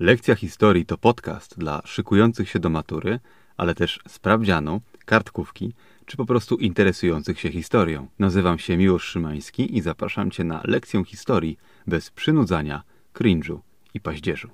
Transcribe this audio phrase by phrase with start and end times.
[0.00, 3.20] Lekcja historii to podcast dla szykujących się do matury,
[3.56, 5.74] ale też sprawdzianu, kartkówki
[6.06, 8.08] czy po prostu interesujących się historią.
[8.18, 12.82] Nazywam się Miłosz Szymański i zapraszam Cię na lekcję historii bez przynudzania,
[13.14, 13.58] cringe'u
[13.94, 14.50] i paździerzu.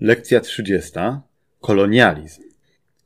[0.00, 0.92] Lekcja 30.
[1.60, 2.42] Kolonializm.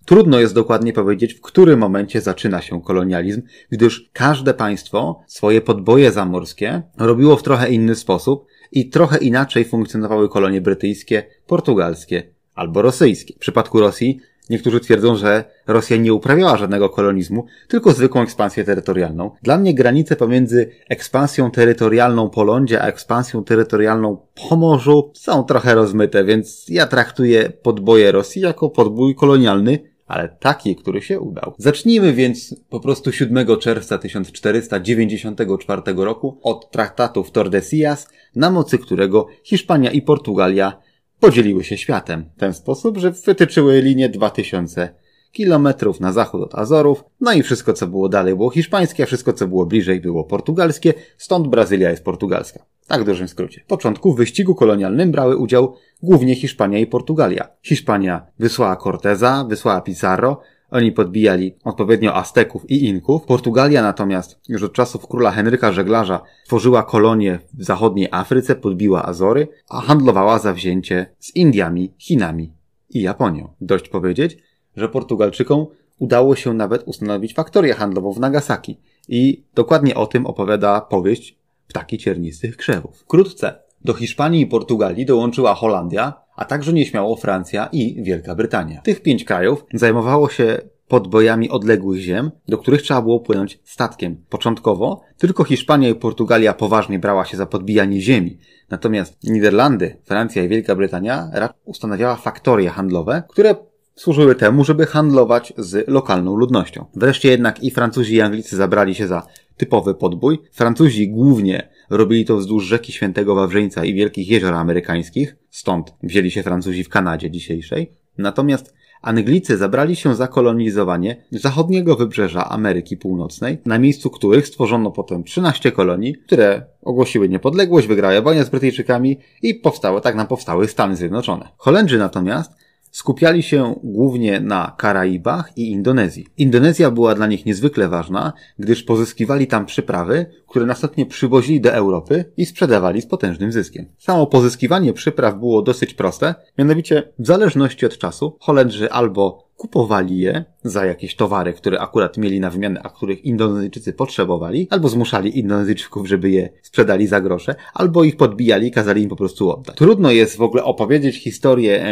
[0.04, 6.12] Trudno jest dokładnie powiedzieć, w którym momencie zaczyna się kolonializm, gdyż każde państwo swoje podboje
[6.12, 12.22] zamorskie robiło w trochę inny sposób i trochę inaczej funkcjonowały kolonie brytyjskie, portugalskie
[12.54, 13.34] albo rosyjskie.
[13.34, 19.30] W przypadku Rosji niektórzy twierdzą, że Rosja nie uprawiała żadnego kolonizmu, tylko zwykłą ekspansję terytorialną.
[19.42, 25.74] Dla mnie granice pomiędzy ekspansją terytorialną po lądzie, a ekspansją terytorialną po morzu są trochę
[25.74, 31.54] rozmyte, więc ja traktuję podboje Rosji jako podbój kolonialny, ale taki, który się udał.
[31.58, 39.26] Zacznijmy więc po prostu 7 czerwca 1494 roku od traktatu w Tordesillas, na mocy którego
[39.44, 40.80] Hiszpania i Portugalia
[41.20, 44.94] podzieliły się światem w ten sposób, że wytyczyły linię 2000
[45.36, 49.32] kilometrów na zachód od Azorów, no i wszystko co było dalej było hiszpańskie, a wszystko
[49.32, 52.64] co było bliżej było portugalskie, stąd Brazylia jest portugalska.
[52.86, 53.60] Tak w dużym skrócie.
[53.64, 57.48] W początku w wyścigu kolonialnym brały udział głównie Hiszpania i Portugalia.
[57.62, 63.22] Hiszpania wysłała Corteza, wysłała Pizarro, oni podbijali odpowiednio Azteków i Inków.
[63.22, 69.48] Portugalia natomiast już od czasów króla Henryka Żeglarza tworzyła kolonie w zachodniej Afryce, podbiła Azory,
[69.68, 72.52] a handlowała zawzięcie z Indiami, Chinami
[72.90, 73.48] i Japonią.
[73.60, 74.38] Dość powiedzieć,
[74.76, 75.66] że Portugalczykom
[75.98, 78.78] udało się nawet ustanowić faktorię handlową w Nagasaki.
[79.08, 82.98] I dokładnie o tym opowiada powieść Ptaki ciernistych krzewów.
[82.98, 88.80] Wkrótce do Hiszpanii i Portugalii dołączyła Holandia, a także nieśmiało Francja i Wielka Brytania.
[88.80, 90.58] Tych pięć krajów zajmowało się
[90.88, 94.24] podbojami odległych ziem, do których trzeba było płynąć statkiem.
[94.28, 98.38] Początkowo tylko Hiszpania i Portugalia poważnie brała się za podbijanie ziemi,
[98.70, 101.30] natomiast Niderlandy, Francja i Wielka Brytania
[101.64, 103.54] ustanawiała faktorie handlowe, które
[103.96, 106.84] służyły temu, żeby handlować z lokalną ludnością.
[106.94, 109.26] Wreszcie jednak i Francuzi i Anglicy zabrali się za
[109.56, 110.38] typowy podbój.
[110.52, 116.42] Francuzi głównie robili to wzdłuż rzeki Świętego Wawrzyńca i wielkich jezior amerykańskich, stąd wzięli się
[116.42, 117.92] Francuzi w Kanadzie dzisiejszej.
[118.18, 125.24] Natomiast Anglicy zabrali się za kolonizowanie zachodniego wybrzeża Ameryki Północnej, na miejscu których stworzono potem
[125.24, 130.96] 13 kolonii, które ogłosiły niepodległość, wygrały wojnę z Brytyjczykami i powstały, tak nam powstały Stany
[130.96, 131.48] Zjednoczone.
[131.56, 132.52] Holendrzy natomiast
[132.96, 136.26] skupiali się głównie na Karaibach i Indonezji.
[136.36, 142.24] Indonezja była dla nich niezwykle ważna, gdyż pozyskiwali tam przyprawy, które następnie przywozili do Europy
[142.36, 143.86] i sprzedawali z potężnym zyskiem.
[143.98, 150.44] Samo pozyskiwanie przypraw było dosyć proste, mianowicie w zależności od czasu Holendrzy albo kupowali je
[150.64, 156.08] za jakieś towary, które akurat mieli na wymianę, a których Indonezyjczycy potrzebowali, albo zmuszali Indonezyjczyków,
[156.08, 159.76] żeby je sprzedali za grosze, albo ich podbijali i kazali im po prostu oddać.
[159.76, 161.84] Trudno jest w ogóle opowiedzieć historię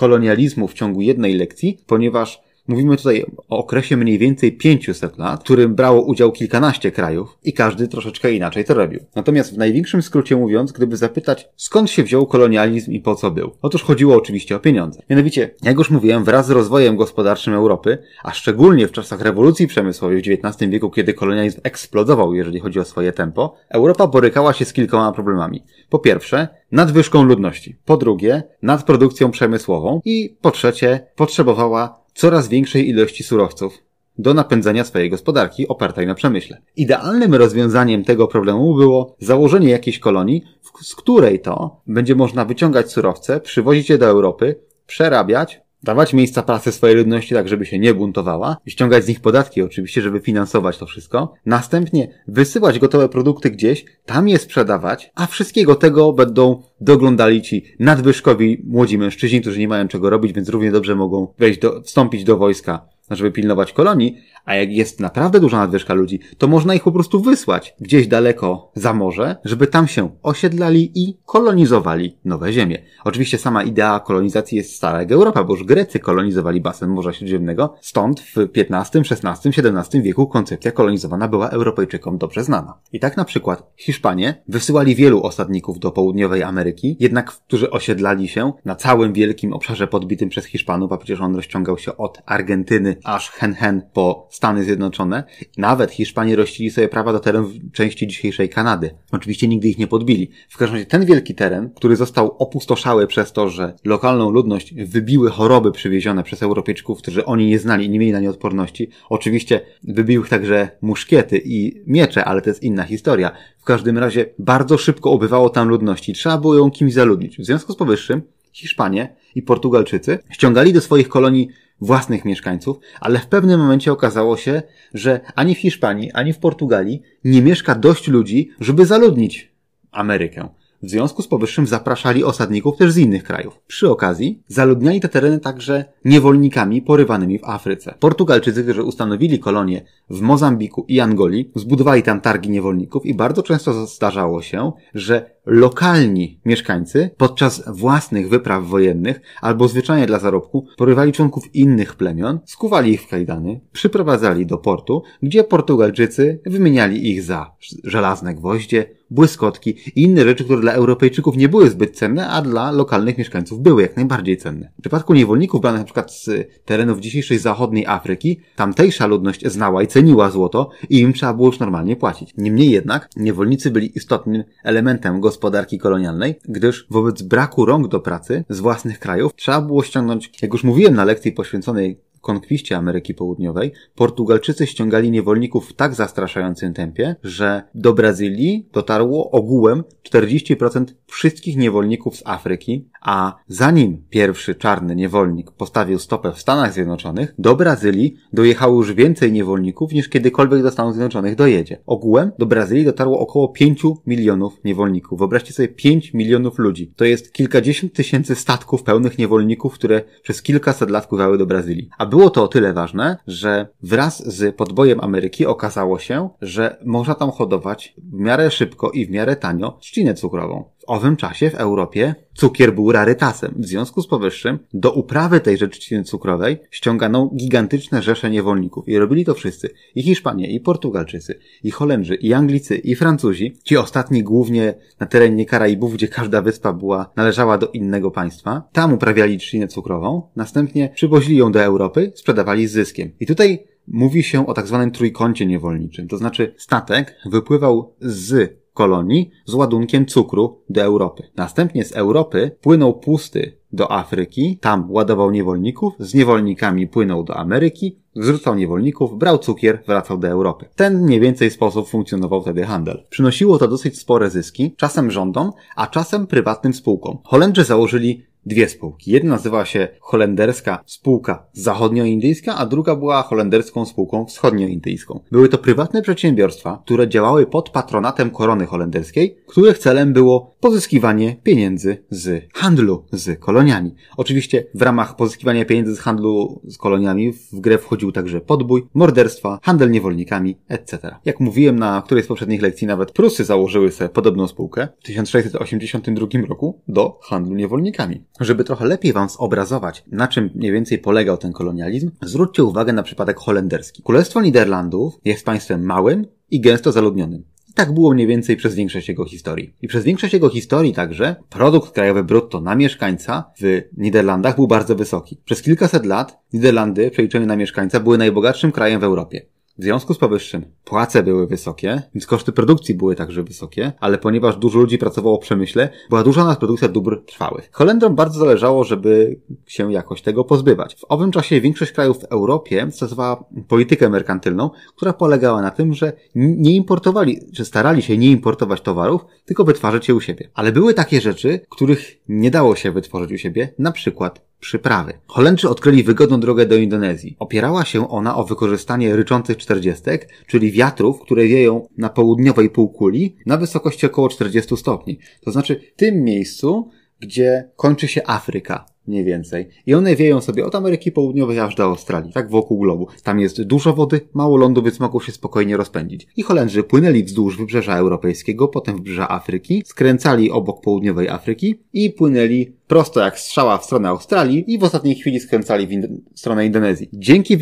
[0.00, 5.44] kolonializmu w ciągu jednej lekcji, ponieważ Mówimy tutaj o okresie mniej więcej 500 lat, w
[5.44, 9.00] którym brało udział kilkanaście krajów i każdy troszeczkę inaczej to robił.
[9.14, 13.50] Natomiast w największym skrócie mówiąc, gdyby zapytać, skąd się wziął kolonializm i po co był?
[13.62, 15.02] Otóż chodziło oczywiście o pieniądze.
[15.10, 20.22] Mianowicie, jak już mówiłem, wraz z rozwojem gospodarczym Europy, a szczególnie w czasach rewolucji przemysłowej
[20.22, 24.72] w XIX wieku, kiedy kolonializm eksplodował, jeżeli chodzi o swoje tempo, Europa borykała się z
[24.72, 25.64] kilkoma problemami.
[25.90, 27.76] Po pierwsze, nadwyżką ludności.
[27.84, 30.00] Po drugie, nadprodukcją przemysłową.
[30.04, 33.78] I po trzecie, potrzebowała coraz większej ilości surowców
[34.18, 36.62] do napędzania swojej gospodarki opartej na przemyśle.
[36.76, 40.42] Idealnym rozwiązaniem tego problemu było założenie jakiejś kolonii,
[40.80, 46.72] z której to będzie można wyciągać surowce, przywozić je do Europy, przerabiać, dawać miejsca pracy
[46.72, 50.86] swojej ludności tak, żeby się nie buntowała, ściągać z nich podatki oczywiście, żeby finansować to
[50.86, 57.64] wszystko, następnie wysyłać gotowe produkty gdzieś, tam je sprzedawać, a wszystkiego tego będą doglądali ci
[57.78, 62.24] nadwyżkowi młodzi mężczyźni, którzy nie mają czego robić, więc równie dobrze mogą wejść do, wstąpić
[62.24, 66.82] do wojska żeby pilnować kolonii, a jak jest naprawdę duża nadwyżka ludzi, to można ich
[66.82, 72.82] po prostu wysłać gdzieś daleko za morze, żeby tam się osiedlali i kolonizowali nowe ziemie.
[73.04, 77.74] Oczywiście sama idea kolonizacji jest stara jak Europa, bo już Grecy kolonizowali basen Morza Śródziemnego,
[77.80, 82.74] stąd w XV, XVI, XVII wieku koncepcja kolonizowana była Europejczykom dobrze znana.
[82.92, 88.52] I tak na przykład Hiszpanie wysyłali wielu osadników do południowej Ameryki, jednak którzy osiedlali się
[88.64, 93.30] na całym wielkim obszarze podbitym przez Hiszpanów, a przecież on rozciągał się od Argentyny aż
[93.30, 95.24] hen hen po Stany Zjednoczone.
[95.58, 98.90] Nawet Hiszpanie rościli sobie prawa do terenu w części dzisiejszej Kanady.
[99.12, 100.30] Oczywiście nigdy ich nie podbili.
[100.48, 105.30] W każdym razie ten wielki teren, który został opustoszały przez to, że lokalną ludność wybiły
[105.30, 108.90] choroby przywiezione przez Europejczyków, którzy oni nie znali i nie mieli na nie odporności.
[109.08, 113.30] Oczywiście wybiły ich także muszkiety i miecze, ale to jest inna historia.
[113.58, 116.12] W każdym razie bardzo szybko obywało tam ludności.
[116.12, 117.38] Trzeba było ją kimś zaludnić.
[117.38, 121.48] W związku z powyższym Hiszpanie i Portugalczycy ściągali do swoich kolonii
[121.80, 124.62] własnych mieszkańców, ale w pewnym momencie okazało się,
[124.94, 129.52] że ani w Hiszpanii, ani w Portugalii nie mieszka dość ludzi, żeby zaludnić
[129.92, 130.48] Amerykę.
[130.82, 133.60] W związku z powyższym zapraszali osadników też z innych krajów.
[133.66, 137.94] Przy okazji zaludniali te tereny także niewolnikami porywanymi w Afryce.
[138.00, 143.86] Portugalczycy, którzy ustanowili kolonie w Mozambiku i Angolii, zbudowali tam targi niewolników i bardzo często
[143.86, 151.54] zdarzało się, że lokalni mieszkańcy podczas własnych wypraw wojennych albo zwyczajnie dla zarobku porywali członków
[151.54, 157.52] innych plemion, skuwali ich w kajdany, przyprowadzali do portu, gdzie Portugalczycy wymieniali ich za
[157.84, 162.70] żelazne gwoździe, błyskotki i inne rzeczy, które dla Europejczyków nie były zbyt cenne, a dla
[162.70, 164.72] lokalnych mieszkańców były jak najbardziej cenne.
[164.78, 166.30] W przypadku niewolników branych przykład z
[166.64, 171.58] terenów dzisiejszej zachodniej Afryki, tamtejsza ludność znała i ceniła złoto i im trzeba było już
[171.58, 172.34] normalnie płacić.
[172.36, 178.60] Niemniej jednak niewolnicy byli istotnym elementem gospodarki kolonialnej, gdyż wobec braku rąk do pracy z
[178.60, 184.66] własnych krajów trzeba było ściągnąć, jak już mówiłem na lekcji poświęconej konkwiście Ameryki Południowej, Portugalczycy
[184.66, 192.22] ściągali niewolników w tak zastraszającym tempie, że do Brazylii dotarło ogółem 40% wszystkich niewolników z
[192.24, 198.92] Afryki, a zanim pierwszy czarny niewolnik postawił stopę w Stanach Zjednoczonych, do Brazylii dojechało już
[198.92, 201.78] więcej niewolników niż kiedykolwiek do Stanów Zjednoczonych dojedzie.
[201.86, 205.18] Ogółem do Brazylii dotarło około 5 milionów niewolników.
[205.18, 206.92] Wyobraźcie sobie 5 milionów ludzi.
[206.96, 211.88] To jest kilkadziesiąt tysięcy statków pełnych niewolników, które przez kilkaset lat pływały do Brazylii.
[211.98, 217.14] A było to o tyle ważne, że wraz z podbojem Ameryki okazało się, że można
[217.14, 220.64] tam hodować w miarę szybko i w miarę tanio trzcinę cukrową.
[220.90, 223.54] Owym czasie w Europie cukier był rarytasem.
[223.56, 229.24] W związku z powyższym do uprawy tej trzciny cukrowej ściągano gigantyczne rzesze niewolników i robili
[229.24, 229.70] to wszyscy.
[229.94, 233.56] I Hiszpanie, i Portugalczycy, i Holendrzy, i Anglicy, i Francuzi.
[233.64, 238.62] Ci ostatni głównie na terenie Karaibów, gdzie każda wyspa była, należała do innego państwa.
[238.72, 243.10] Tam uprawiali trzcinę cukrową, następnie przywozili ją do Europy, sprzedawali z zyskiem.
[243.20, 246.08] I tutaj mówi się o tak zwanym trójkącie niewolniczym.
[246.08, 251.22] To znaczy statek wypływał z kolonii z ładunkiem cukru do Europy.
[251.36, 257.96] Następnie z Europy płynął pusty do Afryki, tam ładował niewolników, z niewolnikami płynął do Ameryki,
[258.14, 260.66] zrzucał niewolników, brał cukier, wracał do Europy.
[260.76, 263.04] Ten mniej więcej sposób funkcjonował wtedy handel.
[263.10, 267.18] Przynosiło to dosyć spore zyski, czasem rządom, a czasem prywatnym spółkom.
[267.24, 269.10] Holendrzy założyli dwie spółki.
[269.10, 275.20] Jedna nazywała się holenderska spółka zachodnioindyjska, a druga była holenderską spółką wschodnioindyjską.
[275.32, 282.04] Były to prywatne przedsiębiorstwa, które działały pod patronatem korony holenderskiej, których celem było pozyskiwanie pieniędzy
[282.10, 283.94] z handlu z koloniami.
[284.16, 289.58] Oczywiście w ramach pozyskiwania pieniędzy z handlu z koloniami w grę wchodził także podbój, morderstwa,
[289.62, 291.16] handel niewolnikami, etc.
[291.24, 296.26] Jak mówiłem na którejś z poprzednich lekcji, nawet Prusy założyły sobie podobną spółkę w 1682
[296.48, 298.24] roku do handlu niewolnikami.
[298.40, 303.02] Żeby trochę lepiej Wam zobrazować, na czym mniej więcej polegał ten kolonializm, zwróćcie uwagę na
[303.02, 304.02] przypadek holenderski.
[304.02, 307.44] Królestwo Niderlandów jest państwem małym i gęsto zaludnionym.
[307.68, 309.74] I tak było mniej więcej przez większość jego historii.
[309.82, 314.96] I przez większość jego historii także produkt krajowy brutto na mieszkańca w Niderlandach był bardzo
[314.96, 315.40] wysoki.
[315.44, 319.46] Przez kilkaset lat Niderlandy, przeliczone na mieszkańca, były najbogatszym krajem w Europie.
[319.80, 324.56] W związku z powyższym płace były wysokie, więc koszty produkcji były także wysokie, ale ponieważ
[324.56, 327.68] dużo ludzi pracowało w przemyśle, była duża nadprodukcja dóbr trwałych.
[327.72, 330.94] Holendrom bardzo zależało, żeby się jakoś tego pozbywać.
[330.94, 336.12] W owym czasie większość krajów w Europie stosowała politykę merkantylną, która polegała na tym, że
[336.34, 340.50] nie importowali, czy starali się nie importować towarów, tylko wytwarzać je u siebie.
[340.54, 345.12] Ale były takie rzeczy, których nie dało się wytworzyć u siebie, na przykład przyprawy.
[345.26, 347.36] Holendrzy odkryli wygodną drogę do Indonezji.
[347.38, 353.56] Opierała się ona o wykorzystanie ryczących czterdziestek, czyli wiatrów, które wieją na południowej półkuli na
[353.56, 355.18] wysokości około 40 stopni.
[355.40, 356.90] To znaczy w tym miejscu,
[357.20, 359.68] gdzie kończy się Afryka mniej więcej.
[359.86, 363.06] I one wieją sobie od Ameryki Południowej aż do Australii, tak wokół globu.
[363.22, 366.26] Tam jest dużo wody, mało lądu, więc mogą się spokojnie rozpędzić.
[366.36, 372.72] I Holendrzy płynęli wzdłuż wybrzeża europejskiego, potem wybrzeża Afryki, skręcali obok południowej Afryki i płynęli
[372.86, 377.08] prosto jak strzała w stronę Australii i w ostatniej chwili skręcali w, in- stronę Indonezji.
[377.12, 377.56] Dzięki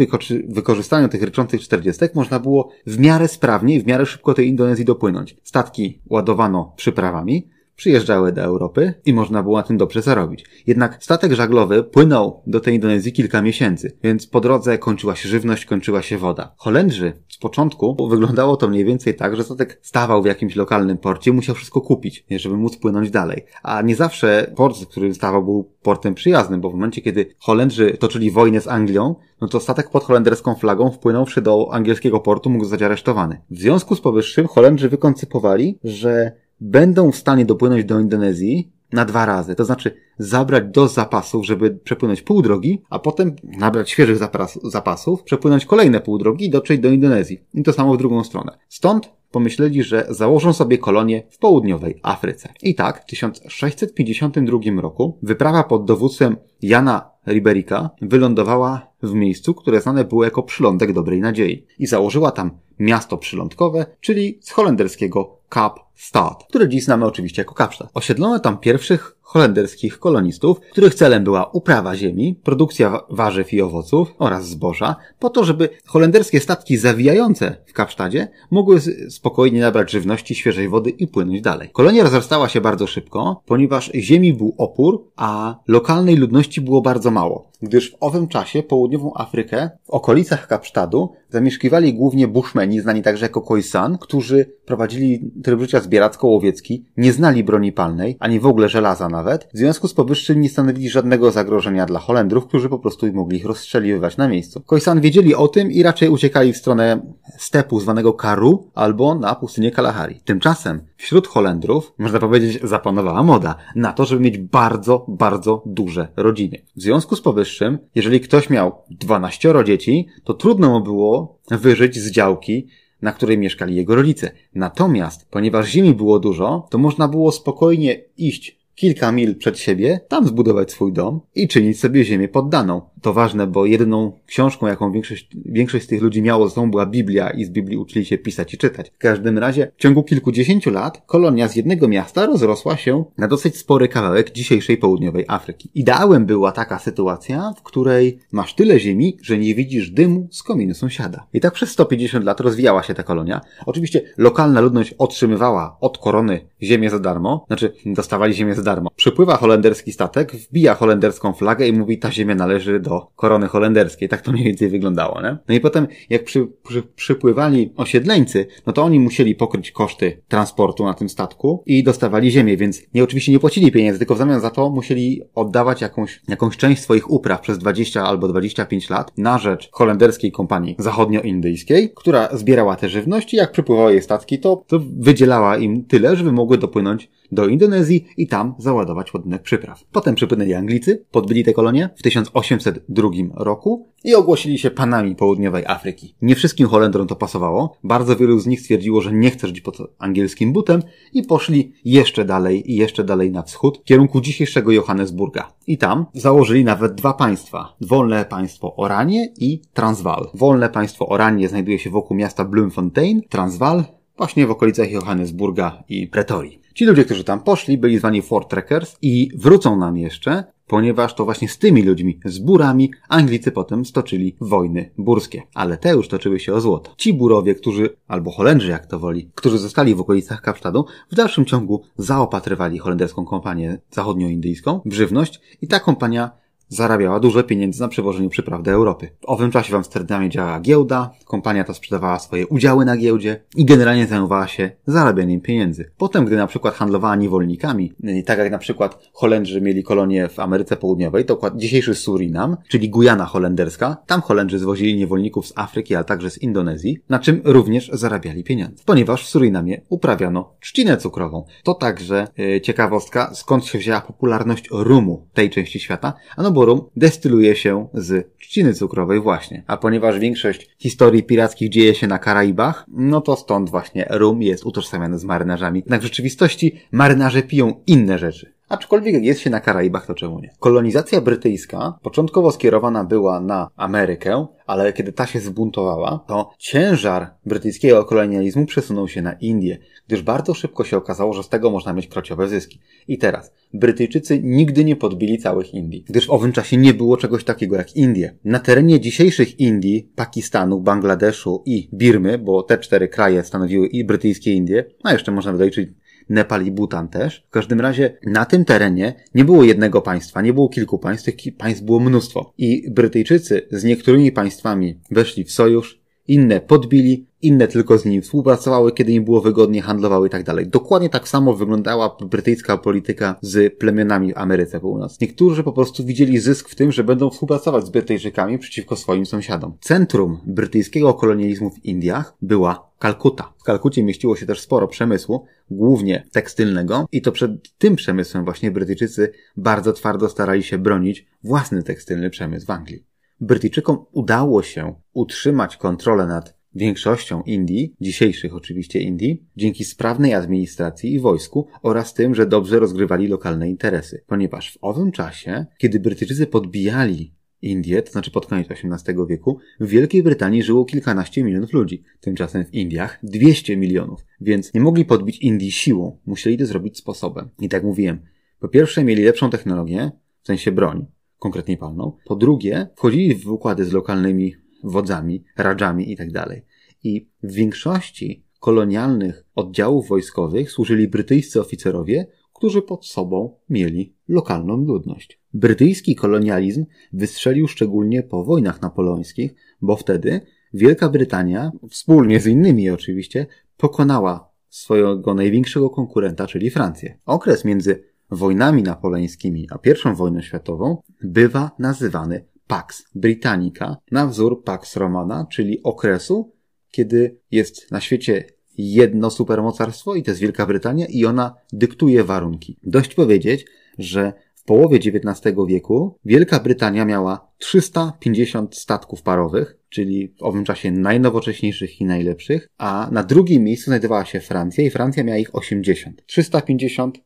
[0.49, 4.85] wykorzystaniu tych ryczących czterdziestek można było w miarę sprawnie i w miarę szybko tej Indonezji
[4.85, 5.37] dopłynąć.
[5.43, 10.45] Statki ładowano przyprawami, przyjeżdżały do Europy i można było na tym dobrze zarobić.
[10.67, 15.65] Jednak statek żaglowy płynął do tej Indonezji kilka miesięcy, więc po drodze kończyła się żywność,
[15.67, 16.55] kończyła się woda.
[16.57, 21.33] Holendrzy z początku wyglądało to mniej więcej tak, że statek stawał w jakimś lokalnym porcie,
[21.33, 23.45] musiał wszystko kupić, żeby móc płynąć dalej.
[23.63, 27.97] A nie zawsze port, w którym stawał, był portem przyjaznym, bo w momencie, kiedy Holendrzy
[28.01, 32.65] toczyli wojnę z Anglią, no to statek pod holenderską flagą wpłynąwszy do angielskiego portu mógł
[32.65, 33.41] zostać aresztowany.
[33.51, 39.27] W związku z powyższym Holendrzy wykoncypowali, że będą w stanie dopłynąć do Indonezji na dwa
[39.27, 39.55] razy.
[39.55, 44.19] To znaczy zabrać do zapasów, żeby przepłynąć pół drogi, a potem nabrać świeżych
[44.65, 47.41] zapasów, przepłynąć kolejne pół drogi i dotrzeć do Indonezji.
[47.55, 48.59] I to samo w drugą stronę.
[48.69, 52.49] Stąd pomyśleli, że założą sobie kolonię w południowej Afryce.
[52.63, 60.05] I tak w 1652 roku wyprawa pod dowództwem Jana Riberika wylądowała w miejscu, które znane
[60.05, 66.69] było jako przylądek dobrej nadziei i założyła tam miasto przylądkowe, czyli z holenderskiego Kapstad, które
[66.69, 67.91] dziś znamy oczywiście jako Kapstadt.
[67.95, 74.49] Osiedlono tam pierwszych holenderskich kolonistów, których celem była uprawa ziemi, produkcja warzyw i owoców oraz
[74.49, 78.81] zboża, po to, żeby holenderskie statki zawijające w Kapsztadzie mogły
[79.11, 81.71] spokojnie nabrać żywności, świeżej wody i płynąć dalej.
[81.73, 87.18] Kolonia rozrastała się bardzo szybko, ponieważ ziemi był opór, a lokalnej ludności było bardzo mało,
[87.63, 93.41] gdyż w owym czasie południową Afrykę w okolicach Kapsztadu zamieszkiwali głównie bushmeni, znani także jako
[93.41, 99.49] Khoisan, którzy prowadzili tryb życia zbieracko-łowiecki, nie znali broni palnej, ani w ogóle żelaza nawet,
[99.55, 103.47] w związku z powyższym nie stanowili żadnego zagrożenia dla Holendrów, którzy po prostu mogli ich
[103.47, 104.63] rozstrzeliwać na miejscu.
[104.67, 107.01] Khoisan wiedzieli o tym i raczej uciekali w stronę
[107.39, 110.21] stepu zwanego Karu albo na pustynię Kalahari.
[110.25, 116.59] Tymczasem wśród Holendrów, można powiedzieć, zapanowała moda na to, żeby mieć bardzo, bardzo duże rodziny.
[116.77, 121.18] W związku z powyższym, jeżeli ktoś miał 12 dzieci, to trudno mu było
[121.51, 122.67] wyżyć z działki,
[123.03, 124.31] na której mieszkali jego rodzice.
[124.55, 130.27] Natomiast, ponieważ ziemi było dużo, to można było spokojnie iść kilka mil przed siebie, tam
[130.27, 132.81] zbudować swój dom i czynić sobie ziemię poddaną.
[133.03, 136.87] To ważne, bo jedyną książką, jaką większość, większość z tych ludzi miało ze sobą była
[136.87, 138.91] Biblia i z Biblii uczyli się pisać i czytać.
[138.91, 143.57] W każdym razie w ciągu kilkudziesięciu lat kolonia z jednego miasta rozrosła się na dosyć
[143.57, 145.71] spory kawałek dzisiejszej południowej Afryki.
[145.75, 150.75] Ideałem była taka sytuacja, w której masz tyle ziemi, że nie widzisz dymu z kominu
[150.75, 151.27] sąsiada.
[151.33, 153.41] I tak przez 150 lat rozwijała się ta kolonia.
[153.67, 158.91] Oczywiście lokalna ludność otrzymywała od korony ziemię za darmo, znaczy dostawali ziemię za darmo.
[158.97, 164.09] Przypływa holenderski statek, wbija holenderską flagę i mówi ta ziemia należy do korony holenderskiej.
[164.09, 165.37] Tak to mniej więcej wyglądało, nie?
[165.49, 170.85] No i potem jak przy, przy, przypływali osiedleńcy, no to oni musieli pokryć koszty transportu
[170.85, 174.41] na tym statku i dostawali ziemię, więc nie oczywiście nie płacili pieniędzy, tylko w zamian
[174.41, 179.39] za to musieli oddawać jakąś, jakąś część swoich upraw przez 20 albo 25 lat na
[179.39, 185.85] rzecz holenderskiej kompanii zachodnioindyjskiej, która zbierała te żywności, jak przypływały statki, to, to wydzielała im
[185.85, 189.85] tyle, żeby mogły dopłynąć do Indonezji i tam załadować ładunek przypraw.
[189.93, 196.15] Potem przypłynęli Anglicy, podbyli te kolonie w 1802 roku i ogłosili się panami południowej Afryki.
[196.23, 197.77] Nie wszystkim Holendrom to pasowało.
[197.85, 200.83] Bardzo wielu z nich stwierdziło, że nie chce żyć pod angielskim butem
[201.13, 205.53] i poszli jeszcze dalej i jeszcze dalej na wschód w kierunku dzisiejszego Johannesburga.
[205.67, 207.77] I tam założyli nawet dwa państwa.
[207.81, 210.31] Wolne państwo Oranie i Transvaal.
[210.35, 213.85] Wolne państwo Oranie znajduje się wokół miasta Bloemfontein, Transvaal
[214.19, 216.61] właśnie w okolicach Johannesburga i Pretorii.
[216.75, 221.25] Ci ludzie, którzy tam poszli, byli zwani Fort Trekkers i wrócą nam jeszcze, ponieważ to
[221.25, 225.43] właśnie z tymi ludźmi, z burami, Anglicy potem stoczyli wojny burskie.
[225.55, 226.95] Ale te już toczyły się o złoto.
[226.97, 231.45] Ci burowie, którzy, albo Holendrzy jak to woli, którzy zostali w okolicach Kapsztadu, w dalszym
[231.45, 236.31] ciągu zaopatrywali holenderską kompanię zachodnioindyjską w żywność i ta kompania
[236.69, 239.09] zarabiała dużo pieniędzy na przewożeniu przypraw do Europy.
[239.21, 243.65] W owym czasie w Amsterdamie działała giełda, kompania ta sprzedawała swoje udziały na giełdzie i
[243.65, 245.91] generalnie zajmowała się zarabianiem pieniędzy.
[245.97, 247.93] Potem, gdy na przykład handlowała niewolnikami,
[248.27, 253.25] tak jak na przykład Holendrzy mieli kolonie w Ameryce Południowej, to dzisiejszy Surinam, czyli Gujana
[253.25, 258.45] holenderska, tam Holendrzy zwozili niewolników z Afryki, ale także z Indonezji, na czym również zarabiali
[258.45, 258.83] pieniądze.
[258.87, 261.45] Ponieważ w Surinamie uprawiano trzcinę cukrową.
[261.63, 267.57] To także yy, ciekawostka, skąd się wzięła popularność rumu tej części świata, ano rum destyluje
[267.57, 269.65] się z trzciny cukrowej właśnie.
[269.67, 274.67] A ponieważ większość historii pirackich dzieje się na Karaibach, no to stąd właśnie rum jest
[274.67, 275.79] utożsamiany z marynarzami.
[275.79, 278.58] Jednak w rzeczywistości marynarze piją inne rzeczy.
[278.69, 280.51] Aczkolwiek jak jest się na Karaibach, to czemu nie?
[280.61, 288.05] Kolonizacja brytyjska początkowo skierowana była na Amerykę, ale kiedy ta się zbuntowała, to ciężar brytyjskiego
[288.05, 292.09] kolonializmu przesunął się na Indię, gdyż bardzo szybko się okazało, że z tego można mieć
[292.09, 292.81] krociowe zyski.
[293.09, 297.45] I teraz, Brytyjczycy nigdy nie podbili całych Indii, gdyż w owym czasie nie było czegoś
[297.45, 298.37] takiego jak Indie.
[298.45, 304.53] Na terenie dzisiejszych Indii, Pakistanu, Bangladeszu i Birmy, bo te cztery kraje stanowiły i brytyjskie
[304.53, 305.91] Indie, a jeszcze można doliczyć
[306.29, 307.47] Nepal i Bhutan też.
[307.49, 311.57] W każdym razie na tym terenie nie było jednego państwa, nie było kilku państw, tych
[311.57, 312.53] państw było mnóstwo.
[312.59, 318.93] I Brytyjczycy z niektórymi państwami weszli w sojusz, inne podbili, inne tylko z nimi współpracowały,
[318.93, 320.67] kiedy im było wygodnie, handlowały i tak dalej.
[320.67, 325.29] Dokładnie tak samo wyglądała brytyjska polityka z plemionami w Ameryce Północnej.
[325.29, 329.77] Niektórzy po prostu widzieli zysk w tym, że będą współpracować z Brytyjczykami przeciwko swoim sąsiadom.
[329.81, 333.53] Centrum brytyjskiego kolonializmu w Indiach była Kalkuta.
[333.59, 338.71] W Kalkucie mieściło się też sporo przemysłu, głównie tekstylnego, i to przed tym przemysłem właśnie
[338.71, 343.07] Brytyjczycy bardzo twardo starali się bronić własny tekstylny przemysł w Anglii.
[343.41, 351.21] Brytyjczykom udało się utrzymać kontrolę nad większością Indii, dzisiejszych oczywiście Indii, dzięki sprawnej administracji i
[351.21, 354.25] wojsku oraz tym, że dobrze rozgrywali lokalne interesy.
[354.27, 359.89] Ponieważ w owym czasie, kiedy Brytyjczycy podbijali Indię, to znaczy pod koniec XVIII wieku, w
[359.89, 362.03] Wielkiej Brytanii żyło kilkanaście milionów ludzi.
[362.21, 364.25] Tymczasem w Indiach 200 milionów.
[364.41, 366.19] Więc nie mogli podbić Indii siłą.
[366.27, 367.49] Musieli to zrobić sposobem.
[367.61, 368.21] I tak mówiłem.
[368.61, 370.11] Po pierwsze mieli lepszą technologię,
[370.43, 371.07] w sensie broń,
[371.39, 372.17] konkretnie palną.
[372.25, 376.33] Po drugie, wchodzili w układy z lokalnymi wodzami, radżami itd.
[376.33, 376.59] Tak
[377.05, 382.27] I w większości kolonialnych oddziałów wojskowych służyli brytyjscy oficerowie,
[382.59, 385.41] którzy pod sobą mieli lokalną ludność.
[385.55, 390.41] Brytyjski kolonializm wystrzelił szczególnie po wojnach napoleońskich, bo wtedy
[390.75, 393.47] Wielka Brytania, wspólnie z innymi oczywiście,
[393.77, 397.19] pokonała swojego największego konkurenta, czyli Francję.
[397.27, 404.97] Okres między wojnami napoleońskimi a I wojną światową bywa nazywany Pax Britannica na wzór Pax
[404.97, 406.53] Romana, czyli okresu,
[406.91, 408.45] kiedy jest na świecie
[408.79, 412.79] jedno supermocarstwo i to jest Wielka Brytania i ona dyktuje warunki.
[412.83, 413.65] Dość powiedzieć,
[413.99, 420.91] że w połowie XIX wieku Wielka Brytania miała 350 statków parowych, czyli w owym czasie
[420.91, 426.27] najnowocześniejszych i najlepszych, a na drugim miejscu znajdowała się Francja i Francja miała ich 80.
[426.27, 427.19] 350,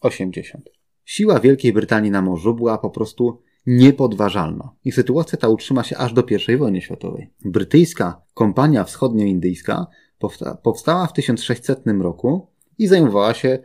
[0.00, 0.70] 80.
[1.04, 4.70] Siła Wielkiej Brytanii na morzu była po prostu niepodważalna.
[4.84, 7.30] I sytuacja ta utrzyma się aż do I wojny światowej.
[7.44, 9.86] Brytyjska kompania wschodnioindyjska
[10.62, 12.46] powstała w 1600 roku
[12.78, 13.58] i zajmowała się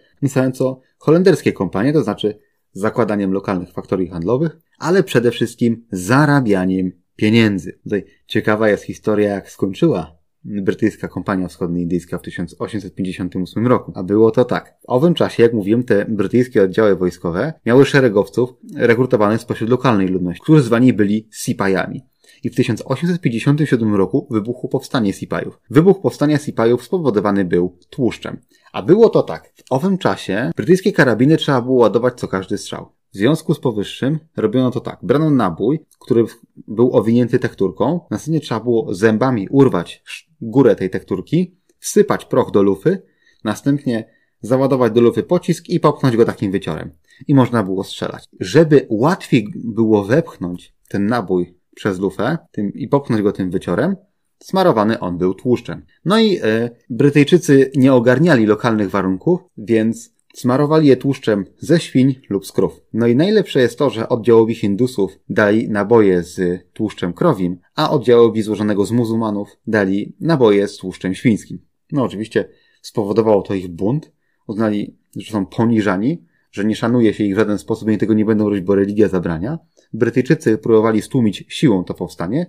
[0.53, 2.39] co holenderskie kompanie, to znaczy
[2.73, 7.79] zakładaniem lokalnych faktorii handlowych, ale przede wszystkim zarabianiem pieniędzy.
[7.83, 13.91] Tutaj ciekawa jest historia, jak skończyła brytyjska kompania wschodnioindyjska w 1858 roku.
[13.95, 14.77] A było to tak.
[14.81, 20.43] W owym czasie, jak mówiłem, te brytyjskie oddziały wojskowe miały szeregowców rekrutowanych spośród lokalnej ludności,
[20.43, 22.01] którzy zwani byli sipajami.
[22.45, 25.59] I w 1857 roku wybuchło powstanie Sipajów.
[25.69, 28.37] Wybuch powstania Sipajów spowodowany był tłuszczem.
[28.73, 29.53] A było to tak.
[29.55, 32.91] W owym czasie brytyjskie karabiny trzeba było ładować co każdy strzał.
[33.13, 34.99] W związku z powyższym robiono to tak.
[35.03, 36.25] Brano nabój, który
[36.67, 37.99] był owinięty tekturką.
[38.11, 40.03] Następnie trzeba było zębami urwać
[40.41, 43.01] górę tej tekturki, wsypać proch do lufy,
[43.43, 44.09] następnie
[44.41, 46.91] załadować do lufy pocisk i popchnąć go takim wyciorem.
[47.27, 48.25] I można było strzelać.
[48.39, 53.95] Żeby łatwiej było wepchnąć ten nabój przez lufę tym, i popchnąć go tym wyciorem,
[54.39, 55.85] smarowany on był tłuszczem.
[56.05, 62.45] No i e, Brytyjczycy nie ogarniali lokalnych warunków, więc Smarowali je tłuszczem ze świń lub
[62.45, 62.81] z krów.
[62.93, 68.41] No i najlepsze jest to, że oddziałowi Hindusów dali naboje z tłuszczem krowim, a oddziałowi
[68.41, 71.59] złożonego z muzułmanów dali naboje z tłuszczem świńskim.
[71.91, 72.49] No oczywiście
[72.81, 74.11] spowodowało to ich bunt.
[74.47, 78.25] Uznali, że są poniżani, że nie szanuje się ich w żaden sposób i tego nie
[78.25, 79.59] będą robić, bo religia zabrania.
[79.93, 82.45] Brytyjczycy próbowali stłumić siłą to powstanie,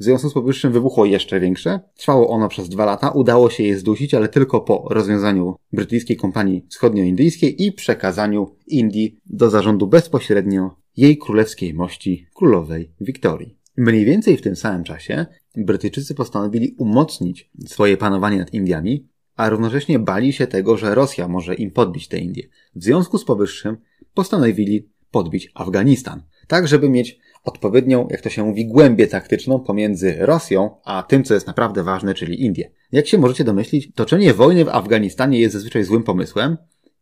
[0.00, 1.80] w związku z powyższym wybuchło jeszcze większe.
[1.96, 3.10] Trwało ono przez dwa lata.
[3.10, 9.50] Udało się je zdusić, ale tylko po rozwiązaniu brytyjskiej kompanii wschodnioindyjskiej i przekazaniu Indii do
[9.50, 13.56] zarządu bezpośrednio jej królewskiej mości królowej Wiktorii.
[13.76, 15.26] Mniej więcej w tym samym czasie
[15.56, 21.54] Brytyjczycy postanowili umocnić swoje panowanie nad Indiami, a równocześnie bali się tego, że Rosja może
[21.54, 22.48] im podbić te Indie.
[22.74, 23.76] W związku z powyższym
[24.14, 30.70] postanowili podbić Afganistan, tak żeby mieć odpowiednią, jak to się mówi, głębię taktyczną pomiędzy Rosją
[30.84, 32.70] a tym, co jest naprawdę ważne, czyli Indie.
[32.92, 36.56] Jak się możecie domyślić, toczenie wojny w Afganistanie jest zazwyczaj złym pomysłem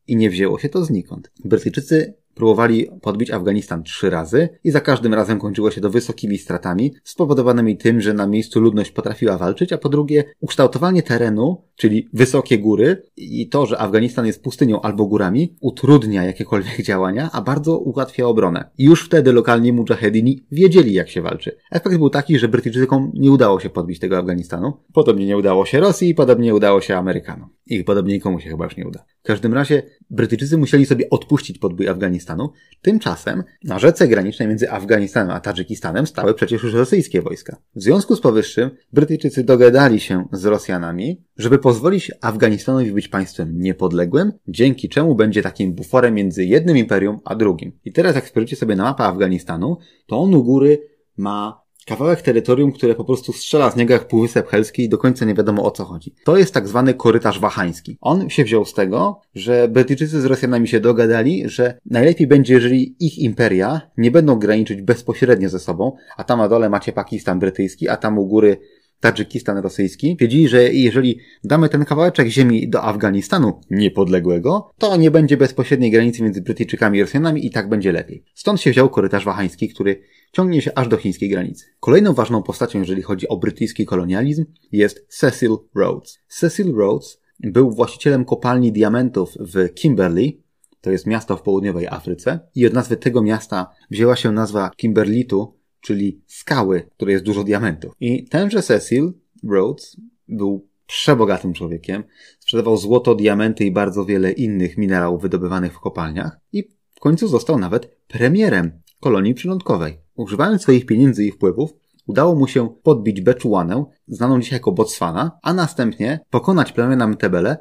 [0.07, 1.31] i nie wzięło się to znikąd.
[1.45, 6.95] Brytyjczycy Próbowali podbić Afganistan trzy razy i za każdym razem kończyło się to wysokimi stratami,
[7.05, 12.59] spowodowanymi tym, że na miejscu ludność potrafiła walczyć, a po drugie ukształtowanie terenu, czyli wysokie
[12.59, 18.27] góry i to, że Afganistan jest pustynią albo górami, utrudnia jakiekolwiek działania, a bardzo ułatwia
[18.27, 18.71] obronę.
[18.79, 21.57] I już wtedy lokalni mujahedini wiedzieli, jak się walczy.
[21.71, 25.81] Efekt był taki, że Brytyjczykom nie udało się podbić tego Afganistanu, podobnie nie udało się
[25.81, 27.49] Rosji podobnie nie udało się Amerykanom.
[27.67, 29.05] I podobnie nikomu się chyba już nie uda.
[29.23, 32.51] W każdym razie Brytyjczycy musieli sobie odpuścić podbój Afganistanu.
[32.83, 37.57] Tymczasem na rzece granicznej między Afganistanem a Tadżykistanem stały przecież już rosyjskie wojska.
[37.75, 44.33] W związku z powyższym Brytyjczycy dogadali się z Rosjanami, żeby pozwolić Afganistanowi być państwem niepodległym,
[44.49, 47.73] dzięki czemu będzie takim buforem między jednym imperium a drugim.
[47.85, 50.79] I teraz jak spojrzycie sobie na mapę Afganistanu, to on u góry
[51.17, 55.25] ma Kawałek terytorium, które po prostu strzela z niego jak Półwysep Helski i do końca
[55.25, 56.15] nie wiadomo o co chodzi.
[56.25, 57.99] To jest tak zwany korytarz wahański.
[58.01, 62.97] On się wziął z tego, że Brytyjczycy z Rosjanami się dogadali, że najlepiej będzie, jeżeli
[63.01, 67.89] ich imperia nie będą graniczyć bezpośrednio ze sobą, a tam na dole macie Pakistan brytyjski,
[67.89, 68.57] a tam u góry
[69.01, 75.37] Tadżykistan rosyjski, wiedzieli, że jeżeli damy ten kawałeczek ziemi do Afganistanu niepodległego, to nie będzie
[75.37, 78.25] bezpośredniej granicy między Brytyjczykami i Rosjanami i tak będzie lepiej.
[78.35, 81.65] Stąd się wziął korytarz wahański, który ciągnie się aż do chińskiej granicy.
[81.81, 86.19] Kolejną ważną postacią, jeżeli chodzi o brytyjski kolonializm, jest Cecil Rhodes.
[86.29, 90.43] Cecil Rhodes był właścicielem kopalni diamentów w Kimberley,
[90.81, 95.58] to jest miasto w południowej Afryce, i od nazwy tego miasta wzięła się nazwa Kimberlitu,
[95.81, 97.95] czyli skały, której jest dużo diamentów.
[98.01, 99.13] I tenże Cecil
[99.51, 99.97] Rhodes
[100.29, 102.05] był przebogatym człowiekiem,
[102.39, 107.59] sprzedawał złoto, diamenty i bardzo wiele innych minerałów wydobywanych w kopalniach i w końcu został
[107.59, 109.99] nawet premierem kolonii przylądkowej.
[110.17, 111.71] Używając swoich pieniędzy i wpływów,
[112.07, 117.57] udało mu się podbić Beczuanę, znaną dzisiaj jako Botswana, a następnie pokonać plemiona Mtebele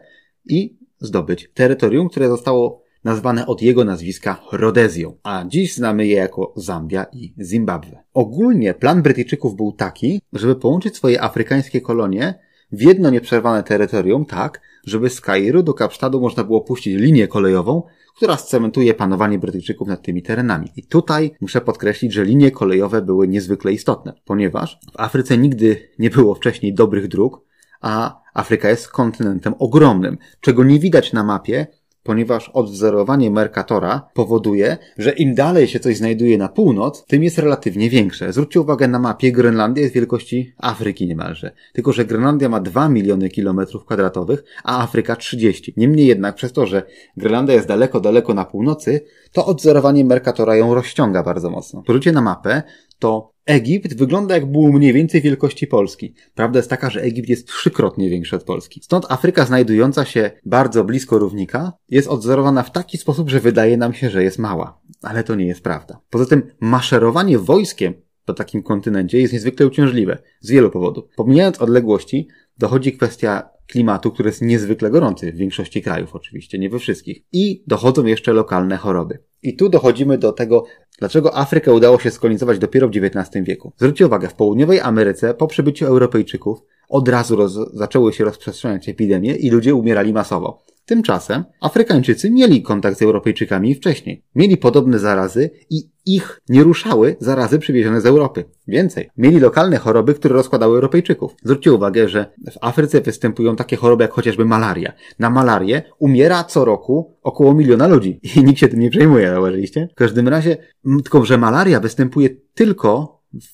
[0.45, 6.53] i zdobyć terytorium, które zostało nazwane od jego nazwiska Rhodezją, a dziś znamy je jako
[6.55, 8.03] Zambia i Zimbabwe.
[8.13, 12.39] Ogólnie plan Brytyjczyków był taki, żeby połączyć swoje afrykańskie kolonie
[12.71, 17.83] w jedno nieprzerwane terytorium tak, żeby z Kairu do Kapsztadu można było puścić linię kolejową,
[18.15, 20.71] która scementuje panowanie Brytyjczyków nad tymi terenami.
[20.75, 26.09] I tutaj muszę podkreślić, że linie kolejowe były niezwykle istotne, ponieważ w Afryce nigdy nie
[26.09, 27.41] było wcześniej dobrych dróg,
[27.81, 31.67] a Afryka jest kontynentem ogromnym, czego nie widać na mapie,
[32.07, 37.89] ponieważ odwzorowanie Mercatora powoduje, że im dalej się coś znajduje na północ, tym jest relatywnie
[37.89, 38.33] większe.
[38.33, 41.51] Zwróćcie uwagę na mapie, Grenlandia jest wielkości Afryki niemalże.
[41.73, 45.73] Tylko, że Grenlandia ma 2 miliony kilometrów kwadratowych, a Afryka 30.
[45.77, 46.83] Niemniej jednak przez to, że
[47.17, 51.83] Grenlandia jest daleko, daleko na północy, to odwzorowanie Mercatora ją rozciąga bardzo mocno.
[51.83, 52.63] Porzucie na mapę,
[52.99, 56.13] to Egipt wygląda jak był mniej więcej wielkości Polski.
[56.35, 58.81] Prawda jest taka, że Egipt jest trzykrotnie większy od Polski.
[58.83, 63.93] Stąd Afryka znajdująca się bardzo blisko równika jest odzorowana w taki sposób, że wydaje nam
[63.93, 64.81] się, że jest mała.
[65.01, 65.99] Ale to nie jest prawda.
[66.09, 67.93] Poza tym maszerowanie wojskiem
[68.25, 70.17] po takim kontynencie jest niezwykle uciążliwe.
[70.39, 71.05] Z wielu powodów.
[71.15, 76.79] Pomijając odległości, dochodzi kwestia klimatu, który jest niezwykle gorący w większości krajów oczywiście, nie we
[76.79, 77.23] wszystkich.
[77.33, 79.19] I dochodzą jeszcze lokalne choroby.
[79.43, 80.65] I tu dochodzimy do tego,
[80.99, 83.73] dlaczego Afrykę udało się skolonizować dopiero w XIX wieku.
[83.77, 89.35] Zwróćcie uwagę, w południowej Ameryce po przybyciu Europejczyków od razu roz, zaczęły się rozprzestrzeniać epidemie
[89.35, 90.63] i ludzie umierali masowo.
[90.87, 94.23] Tymczasem Afrykańczycy mieli kontakt z Europejczykami wcześniej.
[94.35, 98.45] Mieli podobne zarazy i ich nie ruszały zarazy przywiezione z Europy.
[98.67, 101.35] Więcej, mieli lokalne choroby, które rozkładały Europejczyków.
[101.43, 104.93] Zwróćcie uwagę, że w Afryce występują takie choroby jak chociażby malaria.
[105.19, 109.87] Na malarię umiera co roku około miliona ludzi i nikt się tym nie przejmuje, zauważyliście?
[109.91, 113.47] W każdym razie, tylko że malaria występuje tylko w,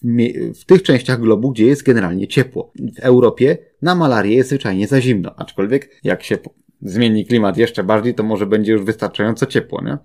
[0.61, 2.71] w, tych częściach globu, gdzie jest generalnie ciepło.
[2.75, 6.37] W Europie na malarię jest zwyczajnie za zimno, aczkolwiek jak się
[6.83, 9.97] zmieni klimat jeszcze bardziej, to może będzie już wystarczająco ciepło, nie?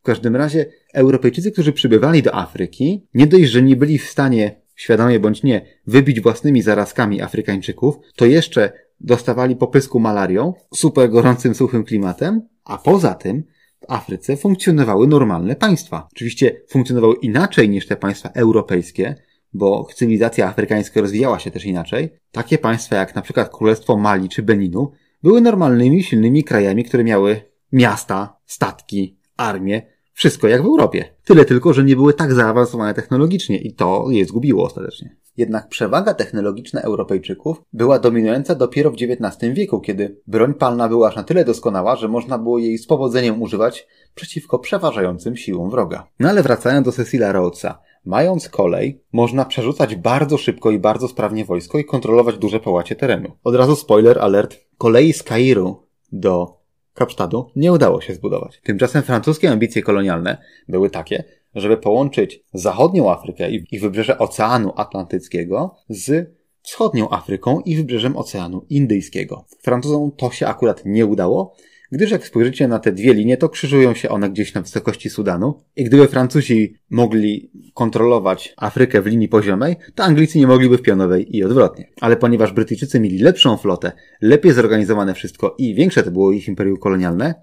[0.00, 4.60] W każdym razie Europejczycy, którzy przybywali do Afryki, nie dość, że nie byli w stanie,
[4.76, 11.84] świadomie bądź nie, wybić własnymi zarazkami Afrykańczyków, to jeszcze dostawali popysku malarią, super gorącym, suchym
[11.84, 13.42] klimatem, a poza tym
[13.80, 16.08] w Afryce funkcjonowały normalne państwa.
[16.12, 19.14] Oczywiście funkcjonowały inaczej niż te państwa europejskie,
[19.52, 22.10] bo cywilizacja afrykańska rozwijała się też inaczej.
[22.32, 27.40] Takie państwa jak na przykład Królestwo Mali czy Beninu były normalnymi, silnymi krajami, które miały
[27.72, 31.04] miasta, statki, armię, wszystko jak w Europie.
[31.24, 35.16] Tyle tylko, że nie były tak zaawansowane technologicznie i to je zgubiło ostatecznie.
[35.36, 41.16] Jednak przewaga technologiczna Europejczyków była dominująca dopiero w XIX wieku, kiedy broń palna była aż
[41.16, 46.06] na tyle doskonała, że można było jej z powodzeniem używać przeciwko przeważającym siłom wroga.
[46.18, 47.78] No ale wracając do Cecila Rhodesa.
[48.04, 53.32] Mając kolej, można przerzucać bardzo szybko i bardzo sprawnie wojsko i kontrolować duże połacie terenu.
[53.44, 54.60] Od razu spoiler alert.
[54.78, 56.60] Kolei z Kairu do
[56.94, 58.60] Kapsztadu nie udało się zbudować.
[58.64, 66.34] Tymczasem francuskie ambicje kolonialne były takie, żeby połączyć zachodnią Afrykę i wybrzeże Oceanu Atlantyckiego z
[66.62, 69.44] wschodnią Afryką i wybrzeżem Oceanu Indyjskiego.
[69.62, 71.54] Francuzom to się akurat nie udało,
[71.92, 75.62] gdyż jak spojrzycie na te dwie linie, to krzyżują się one gdzieś na wysokości Sudanu
[75.76, 81.36] i gdyby Francuzi mogli kontrolować Afrykę w linii poziomej, to Anglicy nie mogliby w pionowej
[81.36, 81.90] i odwrotnie.
[82.00, 86.76] Ale ponieważ Brytyjczycy mieli lepszą flotę, lepiej zorganizowane wszystko i większe to było ich imperium
[86.76, 87.34] kolonialne,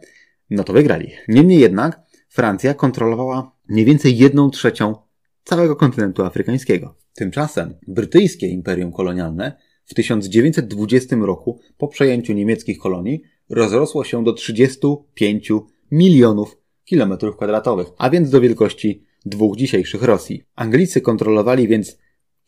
[0.49, 1.11] no to wygrali.
[1.27, 4.95] Niemniej jednak Francja kontrolowała mniej więcej jedną trzecią
[5.43, 6.95] całego kontynentu afrykańskiego.
[7.13, 15.51] Tymczasem brytyjskie imperium kolonialne w 1920 roku po przejęciu niemieckich kolonii rozrosło się do 35
[15.91, 20.43] milionów kilometrów kwadratowych, a więc do wielkości dwóch dzisiejszych Rosji.
[20.55, 21.97] Anglicy kontrolowali więc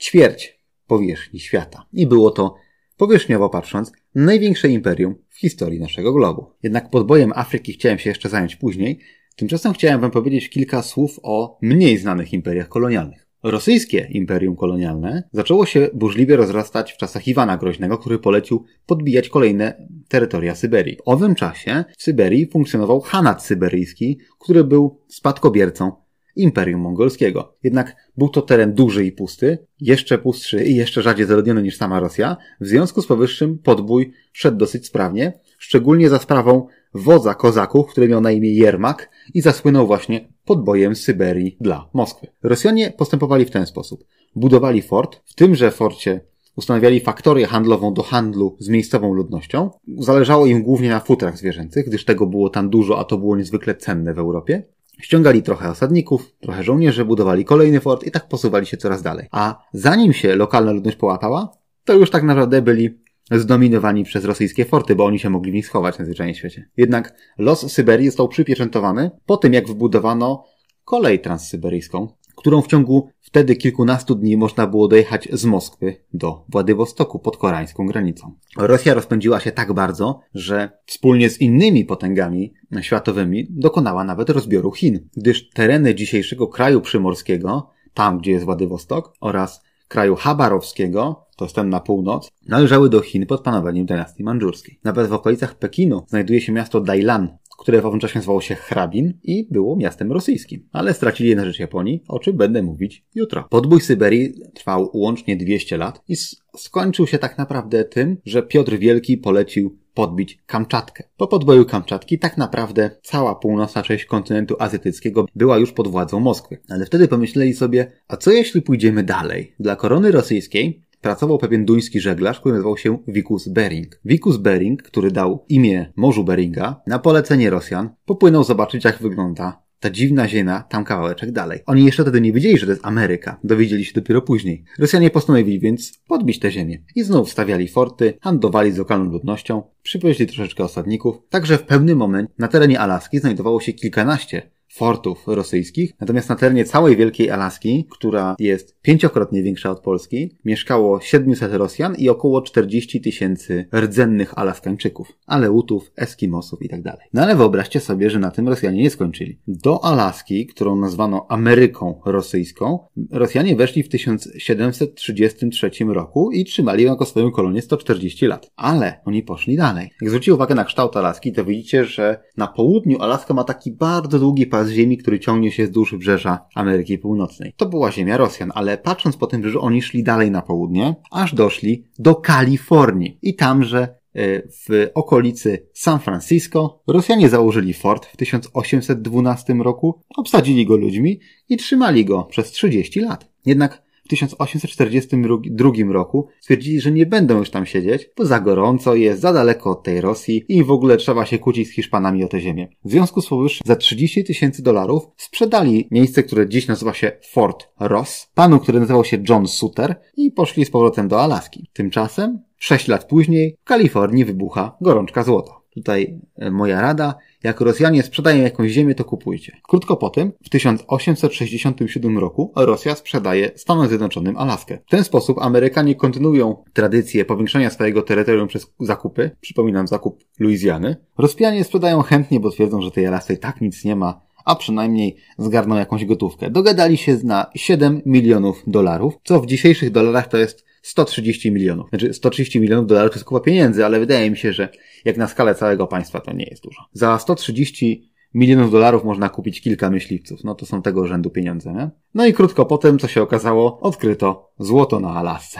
[0.01, 2.55] ćwierć powierzchni świata i było to,
[2.97, 6.51] powierzchniowo patrząc, największe imperium w historii naszego globu.
[6.63, 8.99] Jednak podbojem Afryki chciałem się jeszcze zająć później,
[9.35, 13.28] tymczasem chciałem Wam powiedzieć kilka słów o mniej znanych imperiach kolonialnych.
[13.43, 19.87] Rosyjskie imperium kolonialne zaczęło się burzliwie rozrastać w czasach Iwana Groźnego, który polecił podbijać kolejne
[20.07, 20.95] terytoria Syberii.
[20.95, 25.91] W owym czasie w Syberii funkcjonował Hanat Syberyjski, który był spadkobiercą
[26.35, 27.55] Imperium Mongolskiego.
[27.63, 31.99] Jednak był to teren duży i pusty, jeszcze pustszy i jeszcze rzadziej zaludniony niż sama
[31.99, 32.37] Rosja.
[32.61, 38.21] W związku z powyższym podbój szedł dosyć sprawnie, szczególnie za sprawą wodza kozaków, który miał
[38.21, 42.27] na imię Jermak i zasłynął właśnie podbojem Syberii dla Moskwy.
[42.43, 44.03] Rosjanie postępowali w ten sposób.
[44.35, 46.21] Budowali fort, w tymże forcie
[46.55, 49.69] ustanawiali faktorię handlową do handlu z miejscową ludnością.
[49.97, 53.75] Zależało im głównie na futrach zwierzęcych, gdyż tego było tam dużo, a to było niezwykle
[53.75, 54.63] cenne w Europie.
[55.01, 59.27] Ściągali trochę osadników, trochę żołnierzy, budowali kolejny fort i tak posuwali się coraz dalej.
[59.31, 61.51] A zanim się lokalna ludność połapała,
[61.85, 62.99] to już tak naprawdę byli
[63.31, 66.69] zdominowani przez rosyjskie forty, bo oni się mogli w nich schować na zwyczajnie świecie.
[66.77, 70.43] Jednak los Syberii został przypieczętowany po tym, jak wybudowano
[70.85, 77.19] kolej transsyberyjską, którą w ciągu wtedy kilkunastu dni można było dojechać z Moskwy do Władywostoku
[77.19, 78.33] pod koreańską granicą.
[78.57, 85.09] Rosja rozpędziła się tak bardzo, że wspólnie z innymi potęgami światowymi dokonała nawet rozbioru Chin,
[85.17, 91.69] gdyż tereny dzisiejszego kraju przymorskiego, tam gdzie jest Władywostok, oraz kraju Habarowskiego, to jest ten
[91.69, 94.79] na północ, należały do Chin pod panowaniem dynastii mandżurskiej.
[94.83, 99.13] Nawet w okolicach Pekinu znajduje się miasto Dailan, które w owym czasie nazywało się Hrabin
[99.23, 100.69] i było miastem rosyjskim.
[100.71, 103.47] Ale stracili je na rzecz Japonii, o czym będę mówić jutro.
[103.49, 106.15] Podbój Syberii trwał łącznie 200 lat i
[106.57, 111.03] skończył się tak naprawdę tym, że Piotr Wielki polecił podbić Kamczatkę.
[111.17, 116.57] Po podboju Kamczatki tak naprawdę cała północna część kontynentu azjatyckiego była już pod władzą Moskwy.
[116.69, 119.55] Ale wtedy pomyśleli sobie, a co jeśli pójdziemy dalej?
[119.59, 123.99] Dla korony rosyjskiej pracował pewien duński żeglarz, który nazywał się Vikus Bering.
[124.05, 129.89] Vikus Bering, który dał imię Morzu Beringa, na polecenie Rosjan, popłynął zobaczyć jak wygląda ta
[129.89, 131.59] dziwna ziemia tam kawałeczek dalej.
[131.65, 133.39] Oni jeszcze wtedy nie wiedzieli, że to jest Ameryka.
[133.43, 134.63] Dowiedzieli się dopiero później.
[134.79, 136.83] Rosjanie postanowili więc podbić tę ziemię.
[136.95, 141.15] I znów stawiali forty, handlowali z lokalną ludnością, przywieźli troszeczkę osadników.
[141.29, 145.93] Także w pewnym momencie na terenie Alaski znajdowało się kilkanaście fortów rosyjskich.
[145.99, 151.95] Natomiast na terenie całej Wielkiej Alaski, która jest pięciokrotnie większa od Polski, mieszkało 700 Rosjan
[151.95, 156.83] i około 40 tysięcy rdzennych Alaskańczyków, Aleutów, Eskimosów itd.
[156.83, 159.39] Tak no ale wyobraźcie sobie, że na tym Rosjanie nie skończyli.
[159.47, 162.79] Do Alaski, którą nazwano Ameryką Rosyjską,
[163.11, 168.51] Rosjanie weszli w 1733 roku i trzymali ją jako swoją kolonię 140 lat.
[168.55, 169.89] Ale oni poszli dalej.
[170.01, 174.19] Jak zwrócicie uwagę na kształt Alaski, to widzicie, że na południu Alaska ma taki bardzo
[174.19, 177.53] długi pas ziemi, który ciągnie się wzdłuż wybrzeża Ameryki Północnej.
[177.57, 181.35] To była ziemia Rosjan, ale patrząc po tym że oni szli dalej na południe, aż
[181.35, 183.19] doszli do Kalifornii.
[183.21, 190.77] I tamże e, w okolicy San Francisco Rosjanie założyli fort w 1812 roku, obsadzili go
[190.77, 193.29] ludźmi i trzymali go przez 30 lat.
[193.45, 199.33] Jednak 1842 roku stwierdzili, że nie będą już tam siedzieć, bo za gorąco jest, za
[199.33, 202.67] daleko od tej Rosji i w ogóle trzeba się kłócić z Hiszpanami o tę ziemię.
[202.85, 207.67] W związku z powyższym za 30 tysięcy dolarów sprzedali miejsce, które dziś nazywa się Fort
[207.79, 211.69] Ross, panu, który nazywał się John Suter i poszli z powrotem do Alaski.
[211.73, 215.51] Tymczasem, 6 lat później, w Kalifornii wybucha gorączka złota.
[215.73, 219.57] Tutaj e, moja rada, jak Rosjanie sprzedają jakąś ziemię, to kupujcie.
[219.67, 224.77] Krótko po tym, w 1867 roku, Rosja sprzedaje Stanom Zjednoczonym Alaskę.
[224.87, 230.95] W ten sposób Amerykanie kontynuują tradycję powiększania swojego terytorium przez zakupy, przypominam zakup Luizjany.
[231.17, 235.15] Rosjanie sprzedają chętnie, bo twierdzą, że tej Alasce i tak nic nie ma, a przynajmniej
[235.37, 236.49] zgarną jakąś gotówkę.
[236.49, 241.89] Dogadali się na 7 milionów dolarów, co w dzisiejszych dolarach to jest 130 milionów.
[241.89, 244.69] Znaczy 130 milionów dolarów to jest kupa pieniędzy, ale wydaje mi się, że
[245.05, 246.81] jak na skalę całego państwa to nie jest dużo.
[246.93, 250.43] Za 130 milionów dolarów można kupić kilka myśliwców.
[250.43, 251.89] No to są tego rzędu pieniądze, nie?
[252.13, 255.59] No i krótko potem, co się okazało, odkryto złoto na Alasce.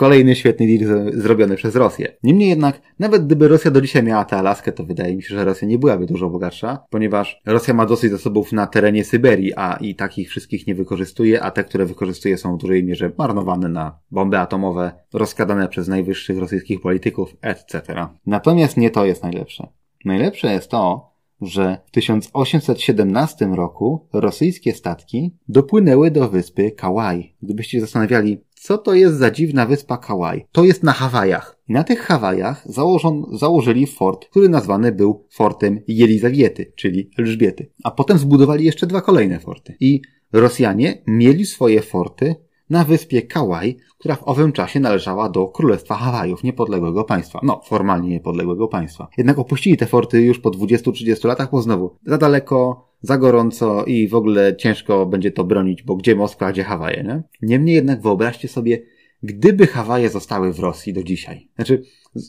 [0.00, 2.16] Kolejny świetny deal zrobiony przez Rosję.
[2.22, 5.44] Niemniej jednak, nawet gdyby Rosja do dzisiaj miała tę Alaskę, to wydaje mi się, że
[5.44, 9.94] Rosja nie byłaby dużo bogatsza, ponieważ Rosja ma dosyć zasobów na terenie Syberii, a i
[9.94, 14.38] takich wszystkich nie wykorzystuje, a te, które wykorzystuje są w dużej mierze marnowane na bomby
[14.38, 18.06] atomowe, rozkładane przez najwyższych rosyjskich polityków, etc.
[18.26, 19.68] Natomiast nie to jest najlepsze.
[20.04, 21.10] Najlepsze jest to,
[21.40, 27.34] że w 1817 roku rosyjskie statki dopłynęły do wyspy Kałaj.
[27.42, 30.46] Gdybyście się zastanawiali, co to jest za dziwna wyspa Kałaj?
[30.52, 31.58] To jest na Hawajach.
[31.68, 37.70] Na tych Hawajach założon, założyli fort, który nazwany był fortem Jelizawiety, czyli Elżbiety.
[37.84, 39.76] A potem zbudowali jeszcze dwa kolejne forty.
[39.80, 40.00] I
[40.32, 42.34] Rosjanie mieli swoje forty
[42.70, 47.40] na wyspie Kałaj, która w owym czasie należała do Królestwa Hawajów, niepodległego państwa.
[47.42, 49.08] No, formalnie niepodległego państwa.
[49.18, 54.08] Jednak opuścili te forty już po 20-30 latach, bo znowu za daleko, za gorąco i
[54.08, 57.22] w ogóle ciężko będzie to bronić, bo gdzie Moskwa, gdzie Hawaje, nie?
[57.42, 58.82] Niemniej jednak wyobraźcie sobie,
[59.22, 61.48] gdyby Hawaje zostały w Rosji do dzisiaj.
[61.56, 61.82] Znaczy,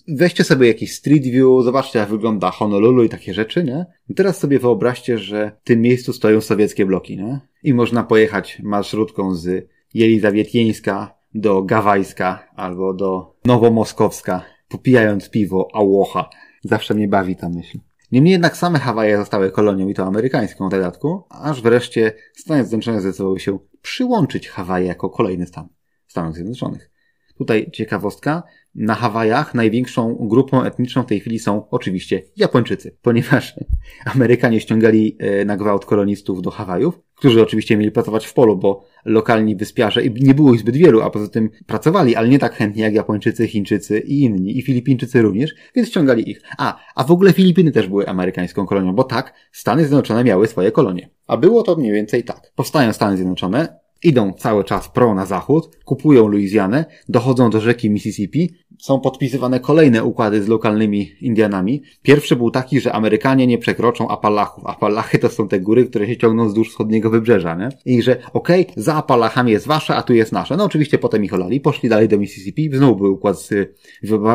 [0.08, 3.86] weźcie sobie jakiś Street View, zobaczcie jak wygląda Honolulu i takie rzeczy, nie?
[4.16, 7.40] teraz sobie wyobraźcie, że w tym miejscu stoją sowieckie bloki, nie?
[7.64, 16.30] I można pojechać marszrutką z Jelizawietieńska do Gawajska albo do Nowomoskowska, popijając piwo Ałocha.
[16.64, 17.80] Zawsze mnie bawi ta myśl.
[18.12, 23.02] Niemniej jednak same Hawaje zostały kolonią i to amerykańską w dodatku, aż wreszcie Stany Zjednoczone
[23.02, 25.67] zdecydowały się przyłączyć Hawaje jako kolejny stan
[26.08, 26.91] Stanów Zjednoczonych.
[27.38, 28.43] Tutaj ciekawostka,
[28.76, 33.56] na Hawajach największą grupą etniczną w tej chwili są oczywiście Japończycy, ponieważ
[34.16, 38.86] Amerykanie ściągali e, na gwałt kolonistów do Hawajów, którzy oczywiście mieli pracować w polu, bo
[39.06, 42.56] lokalni wyspiarze, i nie było ich zbyt wielu, a poza tym pracowali, ale nie tak
[42.56, 46.42] chętnie jak Japończycy, Chińczycy i inni, i Filipińczycy również, więc ściągali ich.
[46.58, 50.72] A, a w ogóle Filipiny też były amerykańską kolonią, bo tak, Stany Zjednoczone miały swoje
[50.72, 51.10] kolonie.
[51.28, 52.52] A było to mniej więcej tak.
[52.56, 58.54] Powstają Stany Zjednoczone, idą cały czas pro na zachód, kupują Luizjanę, dochodzą do rzeki Mississippi,
[58.82, 61.82] są podpisywane kolejne układy z lokalnymi Indianami.
[62.02, 64.66] Pierwszy był taki, że Amerykanie nie przekroczą Apalachów.
[64.66, 67.70] Apalachy to są te góry, które się ciągną wzdłuż wschodniego wybrzeża, nie?
[67.86, 70.58] I że okej, okay, za Apalachami jest wasze, a tu jest nasze.
[70.58, 73.76] No oczywiście potem ich olali, poszli dalej do Mississippi, znowu był układ z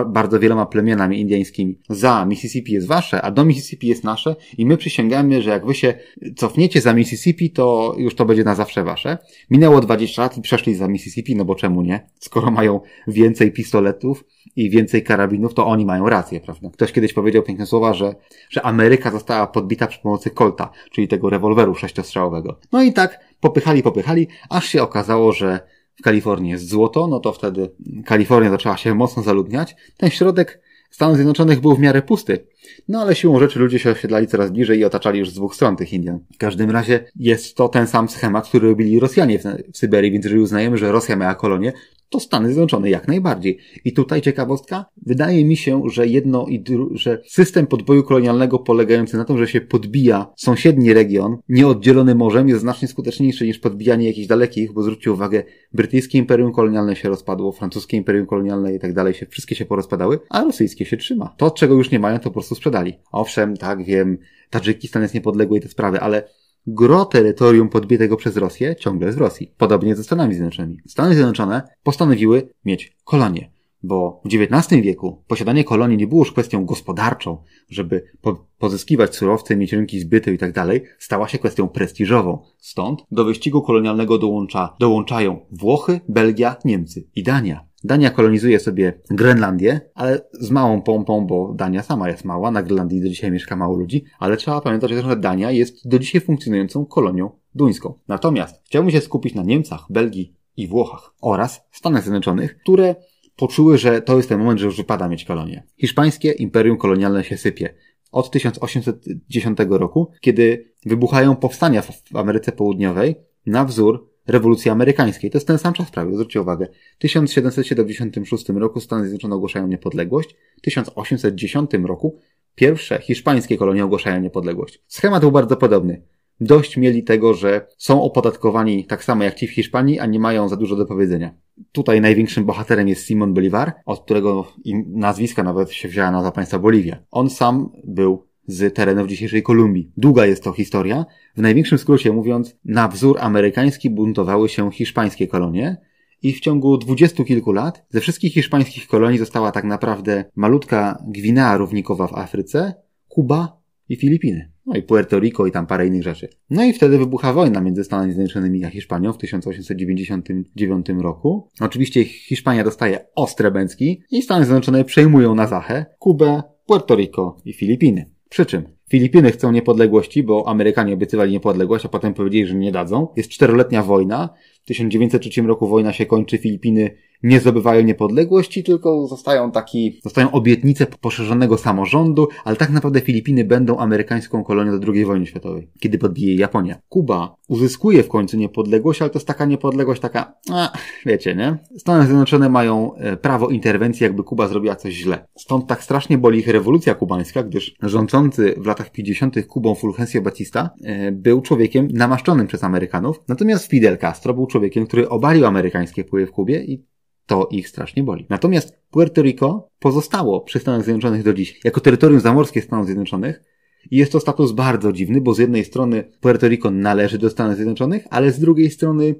[0.06, 1.78] bardzo wieloma plemionami indyjskimi.
[1.90, 5.74] Za Mississippi jest wasze, a do Mississippi jest nasze i my przysięgamy, że jak wy
[5.74, 5.94] się
[6.36, 9.18] cofniecie za Mississippi, to już to będzie na zawsze wasze.
[9.56, 12.08] Minęło 20 lat i przeszli za Mississippi, no bo czemu nie?
[12.18, 14.24] Skoro mają więcej pistoletów,
[14.56, 16.70] i więcej karabinów, to oni mają rację, prawda?
[16.70, 18.14] Ktoś kiedyś powiedział piękne słowa, że,
[18.50, 22.58] że Ameryka została podbita przy pomocy Colta, czyli tego rewolweru sześciostrzałowego.
[22.72, 25.60] No i tak popychali, popychali, aż się okazało, że
[25.96, 27.70] w Kalifornii jest złoto, no to wtedy
[28.06, 29.76] Kalifornia zaczęła się mocno zaludniać.
[29.96, 32.46] Ten środek Stanów Zjednoczonych był w miarę pusty.
[32.88, 35.76] No ale siłą rzeczy ludzie się osiedlali coraz bliżej i otaczali już z dwóch stron
[35.76, 36.18] tych Indian.
[36.34, 40.24] W każdym razie jest to ten sam schemat, który robili Rosjanie w, w Syberii, więc
[40.24, 41.72] jeżeli uznajemy, że Rosja miała kolonie,
[42.10, 43.58] to Stany Zjednoczone jak najbardziej.
[43.84, 49.24] I tutaj ciekawostka, wydaje mi się, że jedno i że system podboju kolonialnego polegający na
[49.24, 54.72] tym, że się podbija sąsiedni region, nieoddzielony morzem, jest znacznie skuteczniejszy niż podbijanie jakichś dalekich,
[54.72, 59.26] bo zwróćcie uwagę, brytyjskie imperium kolonialne się rozpadło, francuskie imperium kolonialne i tak dalej się,
[59.26, 61.34] wszystkie się porozpadały, a rosyjskie się trzyma.
[61.36, 62.98] To, czego już nie mają, to po prostu sprzedali.
[63.12, 64.18] Owszem, tak, wiem,
[64.50, 66.28] Tadżykistan jest niepodległy i te sprawy, ale
[66.66, 69.52] Gro terytorium podbitego przez Rosję ciągle jest w Rosji.
[69.58, 70.80] Podobnie ze Stanami Zjednoczonymi.
[70.86, 73.50] Stany Zjednoczone postanowiły mieć kolonie,
[73.82, 79.56] bo w XIX wieku posiadanie kolonii nie było już kwestią gospodarczą, żeby po pozyskiwać surowce,
[79.56, 82.38] mieć rynki zbytu i tak dalej, stała się kwestią prestiżową.
[82.58, 87.65] Stąd do wyścigu kolonialnego dołącza, dołączają Włochy, Belgia, Niemcy i Dania.
[87.86, 93.00] Dania kolonizuje sobie Grenlandię, ale z małą pompą, bo Dania sama jest mała, na Grenlandii
[93.00, 97.30] do dzisiaj mieszka mało ludzi, ale trzeba pamiętać, że Dania jest do dzisiaj funkcjonującą kolonią
[97.54, 97.94] duńską.
[98.08, 102.94] Natomiast chciałbym się skupić na Niemcach, Belgii i Włochach oraz Stanach Zjednoczonych, które
[103.36, 105.62] poczuły, że to jest ten moment, że już wypada mieć kolonię.
[105.76, 107.74] Hiszpańskie imperium kolonialne się sypie.
[108.12, 113.14] Od 1810 roku, kiedy wybuchają powstania w Ameryce Południowej
[113.46, 115.30] na wzór rewolucji amerykańskiej.
[115.30, 116.66] To jest ten sam czas prawie, zwróćcie uwagę.
[116.96, 122.18] W 1776 roku Stany Zjednoczone ogłaszają niepodległość, w 1810 roku
[122.54, 124.82] pierwsze hiszpańskie kolonie ogłaszają niepodległość.
[124.86, 126.02] Schemat był bardzo podobny.
[126.40, 130.48] Dość mieli tego, że są opodatkowani tak samo jak ci w Hiszpanii, a nie mają
[130.48, 131.34] za dużo do powiedzenia.
[131.72, 134.52] Tutaj największym bohaterem jest Simon Bolivar, od którego
[134.86, 136.98] nazwiska nawet się wzięła nazwa państwa Boliwia.
[137.10, 139.90] On sam był z terenów dzisiejszej Kolumbii.
[139.96, 141.06] Długa jest to historia.
[141.36, 145.76] W największym skrócie mówiąc, na wzór amerykański buntowały się hiszpańskie kolonie
[146.22, 151.56] i w ciągu dwudziestu kilku lat ze wszystkich hiszpańskich kolonii została tak naprawdę malutka Gwinea
[151.56, 152.74] równikowa w Afryce,
[153.08, 154.52] Kuba i Filipiny.
[154.66, 156.28] No i Puerto Rico i tam parę innych rzeczy.
[156.50, 161.48] No i wtedy wybucha wojna między Stanami Zjednoczonymi a Hiszpanią w 1899 roku.
[161.60, 167.52] Oczywiście Hiszpania dostaje ostre bęcki i Stany Zjednoczone przejmują na Zachę Kubę, Puerto Rico i
[167.52, 168.15] Filipiny.
[168.28, 173.08] Przy czym Filipiny chcą niepodległości, bo Amerykanie obiecywali niepodległość, a potem powiedzieli, że nie dadzą.
[173.16, 174.28] Jest czteroletnia wojna.
[174.62, 180.86] W 1903 roku wojna się kończy, Filipiny nie zdobywają niepodległości, tylko zostają taki, zostają obietnice
[180.86, 186.34] poszerzonego samorządu, ale tak naprawdę Filipiny będą amerykańską kolonią do II wojny światowej, kiedy podbije
[186.34, 186.78] Japonia.
[186.88, 190.72] Kuba uzyskuje w końcu niepodległość, ale to jest taka niepodległość taka, a,
[191.06, 191.58] wiecie, nie?
[191.78, 195.26] Stany Zjednoczone mają e, prawo interwencji, jakby Kuba zrobiła coś źle.
[195.38, 199.46] Stąd tak strasznie boli ich rewolucja kubańska, gdyż rządzący w latach 50.
[199.46, 205.08] Kubą Fulgencio Batista e, był człowiekiem namaszczonym przez Amerykanów, natomiast Fidel Castro był człowiekiem, który
[205.08, 206.84] obalił amerykańskie wpływy w Kubie i
[207.26, 208.26] to ich strasznie boli.
[208.28, 213.42] Natomiast Puerto Rico pozostało przy Stanach Zjednoczonych do dziś, jako terytorium zamorskie Stanów Zjednoczonych,
[213.90, 217.56] i jest to status bardzo dziwny, bo z jednej strony Puerto Rico należy do Stanów
[217.56, 219.14] Zjednoczonych, ale z drugiej strony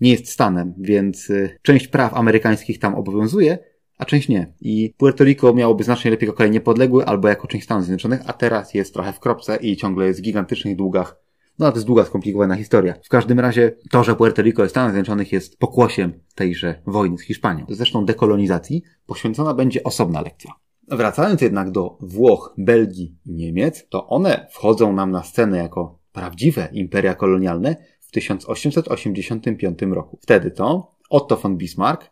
[0.00, 3.58] nie jest stanem, więc y, część praw amerykańskich tam obowiązuje,
[3.98, 4.52] a część nie.
[4.60, 8.32] I Puerto Rico miałoby znacznie lepiej jako kraj niepodległy albo jako część Stanów Zjednoczonych, a
[8.32, 11.16] teraz jest trochę w kropce i ciągle jest w gigantycznych długach
[11.60, 12.94] no to jest długa, skomplikowana historia.
[13.04, 17.22] W każdym razie to, że Puerto Rico jest Stanów Zjednoczonych jest pokłosiem tejże wojny z
[17.22, 17.66] Hiszpanią.
[17.68, 20.52] Zresztą dekolonizacji poświęcona będzie osobna lekcja.
[20.88, 26.68] Wracając jednak do Włoch, Belgii i Niemiec, to one wchodzą nam na scenę jako prawdziwe
[26.72, 30.18] imperia kolonialne w 1885 roku.
[30.22, 32.10] Wtedy to Otto von Bismarck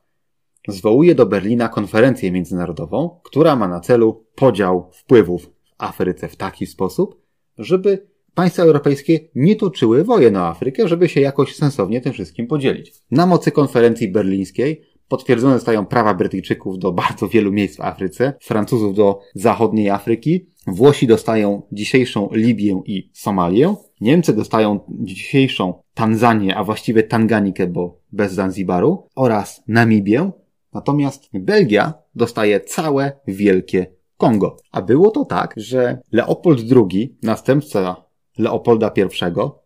[0.68, 6.66] zwołuje do Berlina konferencję międzynarodową, która ma na celu podział wpływów w Afryce w taki
[6.66, 7.22] sposób,
[7.58, 8.08] żeby
[8.38, 12.92] państwa europejskie nie toczyły wojen o Afrykę, żeby się jakoś sensownie tym wszystkim podzielić.
[13.10, 18.94] Na mocy konferencji berlińskiej potwierdzone zostają prawa Brytyjczyków do bardzo wielu miejsc w Afryce, Francuzów
[18.94, 27.02] do zachodniej Afryki, Włosi dostają dzisiejszą Libię i Somalię, Niemcy dostają dzisiejszą Tanzanię, a właściwie
[27.02, 30.30] Tanganikę, bo bez Zanzibaru, oraz Namibię,
[30.72, 33.86] natomiast Belgia dostaje całe wielkie
[34.16, 34.56] Kongo.
[34.72, 38.07] A było to tak, że Leopold II, następca
[38.38, 39.04] Leopolda I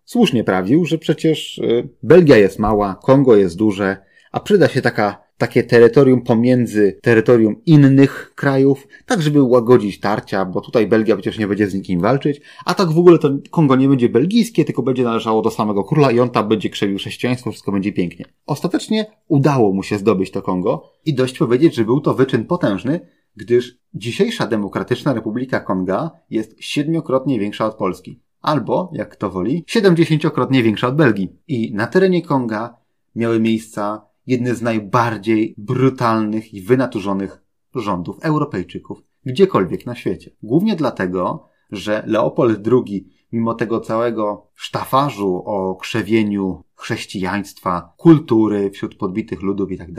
[0.05, 3.97] słusznie prawił, że przecież y, Belgia jest mała, Kongo jest duże,
[4.33, 10.61] a przyda się taka, takie terytorium pomiędzy terytorium innych krajów, tak żeby łagodzić tarcia, bo
[10.61, 13.89] tutaj Belgia przecież nie będzie z nikim walczyć, a tak w ogóle to Kongo nie
[13.89, 17.73] będzie belgijskie, tylko będzie należało do samego króla i on tam będzie krzewił chrześcijaństwo, wszystko
[17.73, 18.25] będzie pięknie.
[18.47, 23.01] Ostatecznie udało mu się zdobyć to Kongo i dość powiedzieć, że był to wyczyn potężny,
[23.37, 30.63] gdyż dzisiejsza Demokratyczna Republika Konga jest siedmiokrotnie większa od Polski albo, jak kto woli, 70-krotnie
[30.63, 31.29] większa od Belgii.
[31.49, 32.77] I na terenie Konga
[33.17, 37.43] miały miejsca jedne z najbardziej brutalnych i wynaturzonych
[37.75, 40.31] rządów Europejczyków gdziekolwiek na świecie.
[40.43, 49.43] Głównie dlatego, że Leopold II, mimo tego całego sztafarzu o krzewieniu chrześcijaństwa, kultury wśród podbitych
[49.43, 49.93] ludów i tak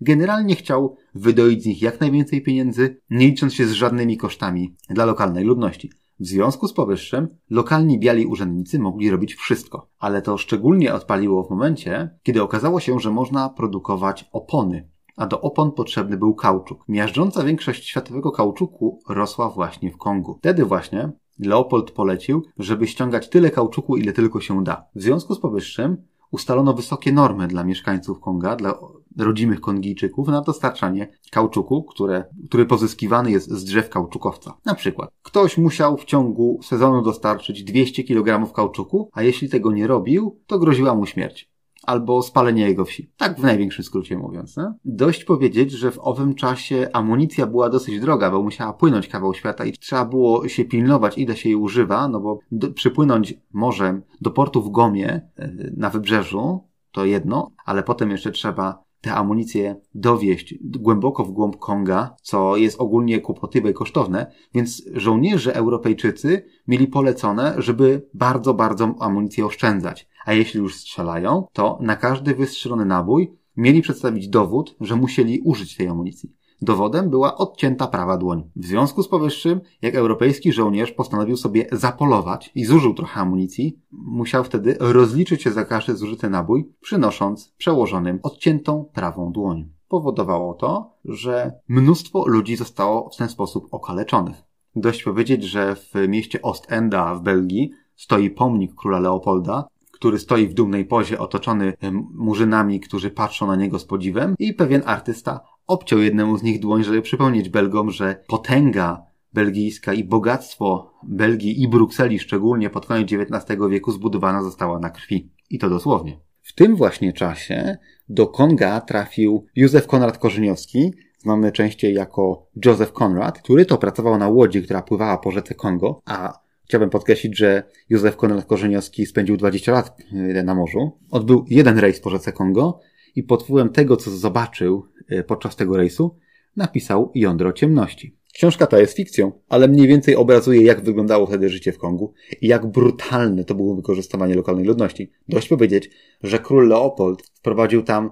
[0.00, 5.04] generalnie chciał wydoić z nich jak najwięcej pieniędzy, nie licząc się z żadnymi kosztami dla
[5.04, 5.90] lokalnej ludności.
[6.20, 11.50] W związku z powyższym lokalni biali urzędnicy mogli robić wszystko, ale to szczególnie odpaliło w
[11.50, 16.84] momencie, kiedy okazało się, że można produkować opony, a do opon potrzebny był kauczuk.
[16.88, 20.34] Miażdżąca większość światowego kauczuku rosła właśnie w Kongu.
[20.38, 24.84] Wtedy właśnie Leopold polecił, żeby ściągać tyle kauczuku, ile tylko się da.
[24.94, 25.96] W związku z powyższym
[26.30, 28.74] ustalono wysokie normy dla mieszkańców Konga, dla
[29.18, 34.54] rodzimych Kongijczyków na dostarczanie kauczuku, które, który pozyskiwany jest z drzew kauczukowca.
[34.64, 39.86] Na przykład, ktoś musiał w ciągu sezonu dostarczyć 200 kg kauczuku, a jeśli tego nie
[39.86, 41.52] robił, to groziła mu śmierć
[41.82, 43.10] albo spalenie jego wsi.
[43.16, 44.56] Tak w największym skrócie mówiąc.
[44.56, 44.72] Nie?
[44.84, 49.64] Dość powiedzieć, że w owym czasie amunicja była dosyć droga, bo musiała płynąć kawał świata
[49.64, 54.30] i trzeba było się pilnować, ile się jej używa, no bo do, przypłynąć morzem do
[54.30, 56.60] portu w Gomie e, na wybrzeżu
[56.92, 62.80] to jedno, ale potem jeszcze trzeba tę amunicję dowieść głęboko w głąb Konga, co jest
[62.80, 70.08] ogólnie kłopotliwe i kosztowne, więc żołnierze Europejczycy mieli polecone, żeby bardzo, bardzo amunicję oszczędzać.
[70.24, 75.76] A jeśli już strzelają, to na każdy wystrzelony nabój mieli przedstawić dowód, że musieli użyć
[75.76, 76.32] tej amunicji.
[76.62, 78.50] Dowodem była odcięta prawa dłoń.
[78.56, 84.44] W związku z powyższym, jak europejski żołnierz postanowił sobie zapolować i zużył trochę amunicji, musiał
[84.44, 89.68] wtedy rozliczyć się za każdy zużyty nabój, przynosząc przełożonym odciętą prawą dłoń.
[89.88, 94.42] Powodowało to, że mnóstwo ludzi zostało w ten sposób okaleczonych.
[94.76, 100.54] Dość powiedzieć, że w mieście Ostenda w Belgii stoi pomnik króla Leopolda, który stoi w
[100.54, 101.72] dumnej pozie otoczony
[102.14, 106.84] murzynami, którzy patrzą na niego z podziwem i pewien artysta obciął jednemu z nich dłoń,
[106.84, 113.60] żeby przypomnieć Belgom, że potęga belgijska i bogactwo Belgii i Brukseli, szczególnie pod koniec XIX
[113.70, 115.30] wieku, zbudowana została na krwi.
[115.50, 116.20] I to dosłownie.
[116.40, 117.76] W tym właśnie czasie
[118.08, 124.28] do Konga trafił Józef Konrad Korzeniowski, znany częściej jako Joseph Conrad, który to pracował na
[124.28, 129.72] łodzi, która pływała po rzece Kongo, a chciałbym podkreślić, że Józef Konrad Korzeniowski spędził 20
[129.72, 129.96] lat
[130.44, 130.98] na morzu.
[131.10, 132.80] Odbył jeden rejs po rzece Kongo
[133.14, 134.91] i pod wpływem tego, co zobaczył e,
[135.26, 136.16] podczas tego rejsu,
[136.56, 138.16] napisał Jądro Ciemności.
[138.34, 142.46] Książka ta jest fikcją, ale mniej więcej obrazuje, jak wyglądało wtedy życie w Kongu i
[142.46, 145.10] jak brutalne to było wykorzystywanie lokalnej ludności.
[145.28, 145.90] Dość powiedzieć,
[146.22, 148.10] że król Leopold wprowadził tam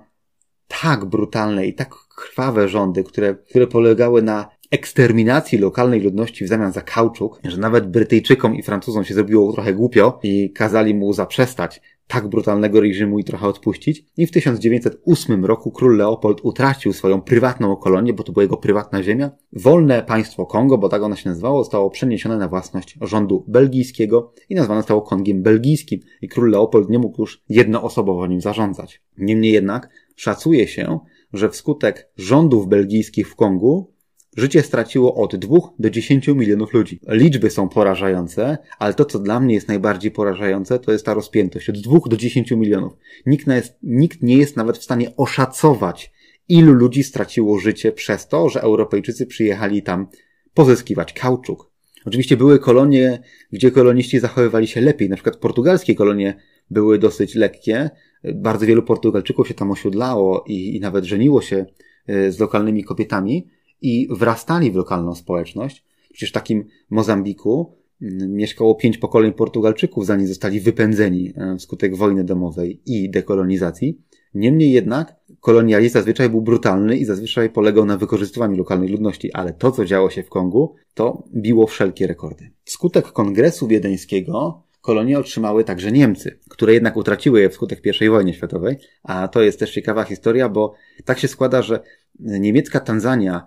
[0.81, 6.73] tak brutalne i tak krwawe rządy, które, które polegały na eksterminacji lokalnej ludności w zamian
[6.73, 11.81] za kauczuk, że nawet Brytyjczykom i Francuzom się zrobiło trochę głupio i kazali mu zaprzestać
[12.11, 14.05] tak brutalnego reżimu i trochę odpuścić.
[14.17, 19.03] I w 1908 roku król Leopold utracił swoją prywatną kolonię, bo to była jego prywatna
[19.03, 19.31] ziemia.
[19.53, 24.55] Wolne państwo Kongo, bo tak ono się nazywało, zostało przeniesione na własność rządu belgijskiego i
[24.55, 26.01] nazwane zostało Kongiem belgijskim.
[26.23, 29.03] I król Leopold nie mógł już jednoosobowo nim zarządzać.
[29.19, 30.99] Niemniej jednak szacuje się,
[31.33, 33.93] że wskutek rządów belgijskich w Kongu
[34.37, 37.01] Życie straciło od 2 do 10 milionów ludzi.
[37.09, 41.71] Liczby są porażające, ale to, co dla mnie jest najbardziej porażające, to jest ta rozpiętość.
[41.71, 42.93] Od 2 do 10 milionów.
[43.27, 46.13] Nikt, jest, nikt nie jest nawet w stanie oszacować,
[46.49, 50.07] ilu ludzi straciło życie przez to, że Europejczycy przyjechali tam
[50.55, 51.71] pozyskiwać kauczuk.
[52.07, 53.23] Oczywiście były kolonie,
[53.53, 55.09] gdzie koloniści zachowywali się lepiej.
[55.09, 56.37] Na przykład portugalskie kolonie
[56.71, 57.91] były dosyć lekkie.
[58.35, 61.67] Bardzo wielu Portugalczyków się tam osiedlało i, i nawet żeniło się
[62.07, 63.47] e, z lokalnymi kobietami
[63.83, 65.85] i wrastali w lokalną społeczność.
[66.13, 72.25] Przecież w takim Mozambiku mm, mieszkało pięć pokoleń Portugalczyków, zanim zostali wypędzeni e, wskutek wojny
[72.25, 74.01] domowej i dekolonizacji.
[74.35, 79.73] Niemniej jednak kolonializm zazwyczaj był brutalny i zazwyczaj polegał na wykorzystywaniu lokalnej ludności, ale to,
[79.73, 82.51] co działo się w Kongu, to biło wszelkie rekordy.
[82.65, 88.77] Wskutek kongresu wiedeńskiego kolonie otrzymały także Niemcy, które jednak utraciły je wskutek I wojny światowej,
[89.03, 90.75] a to jest też ciekawa historia, bo
[91.05, 91.81] tak się składa, że
[92.19, 93.47] niemiecka Tanzania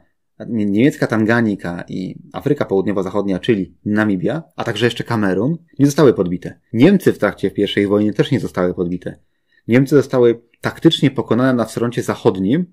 [0.49, 6.59] niemiecka Tanganika i Afryka Południowo-Zachodnia, czyli Namibia, a także jeszcze Kamerun, nie zostały podbite.
[6.73, 9.19] Niemcy w trakcie I wojny też nie zostały podbite.
[9.67, 12.65] Niemcy zostały taktycznie pokonane na froncie zachodnim,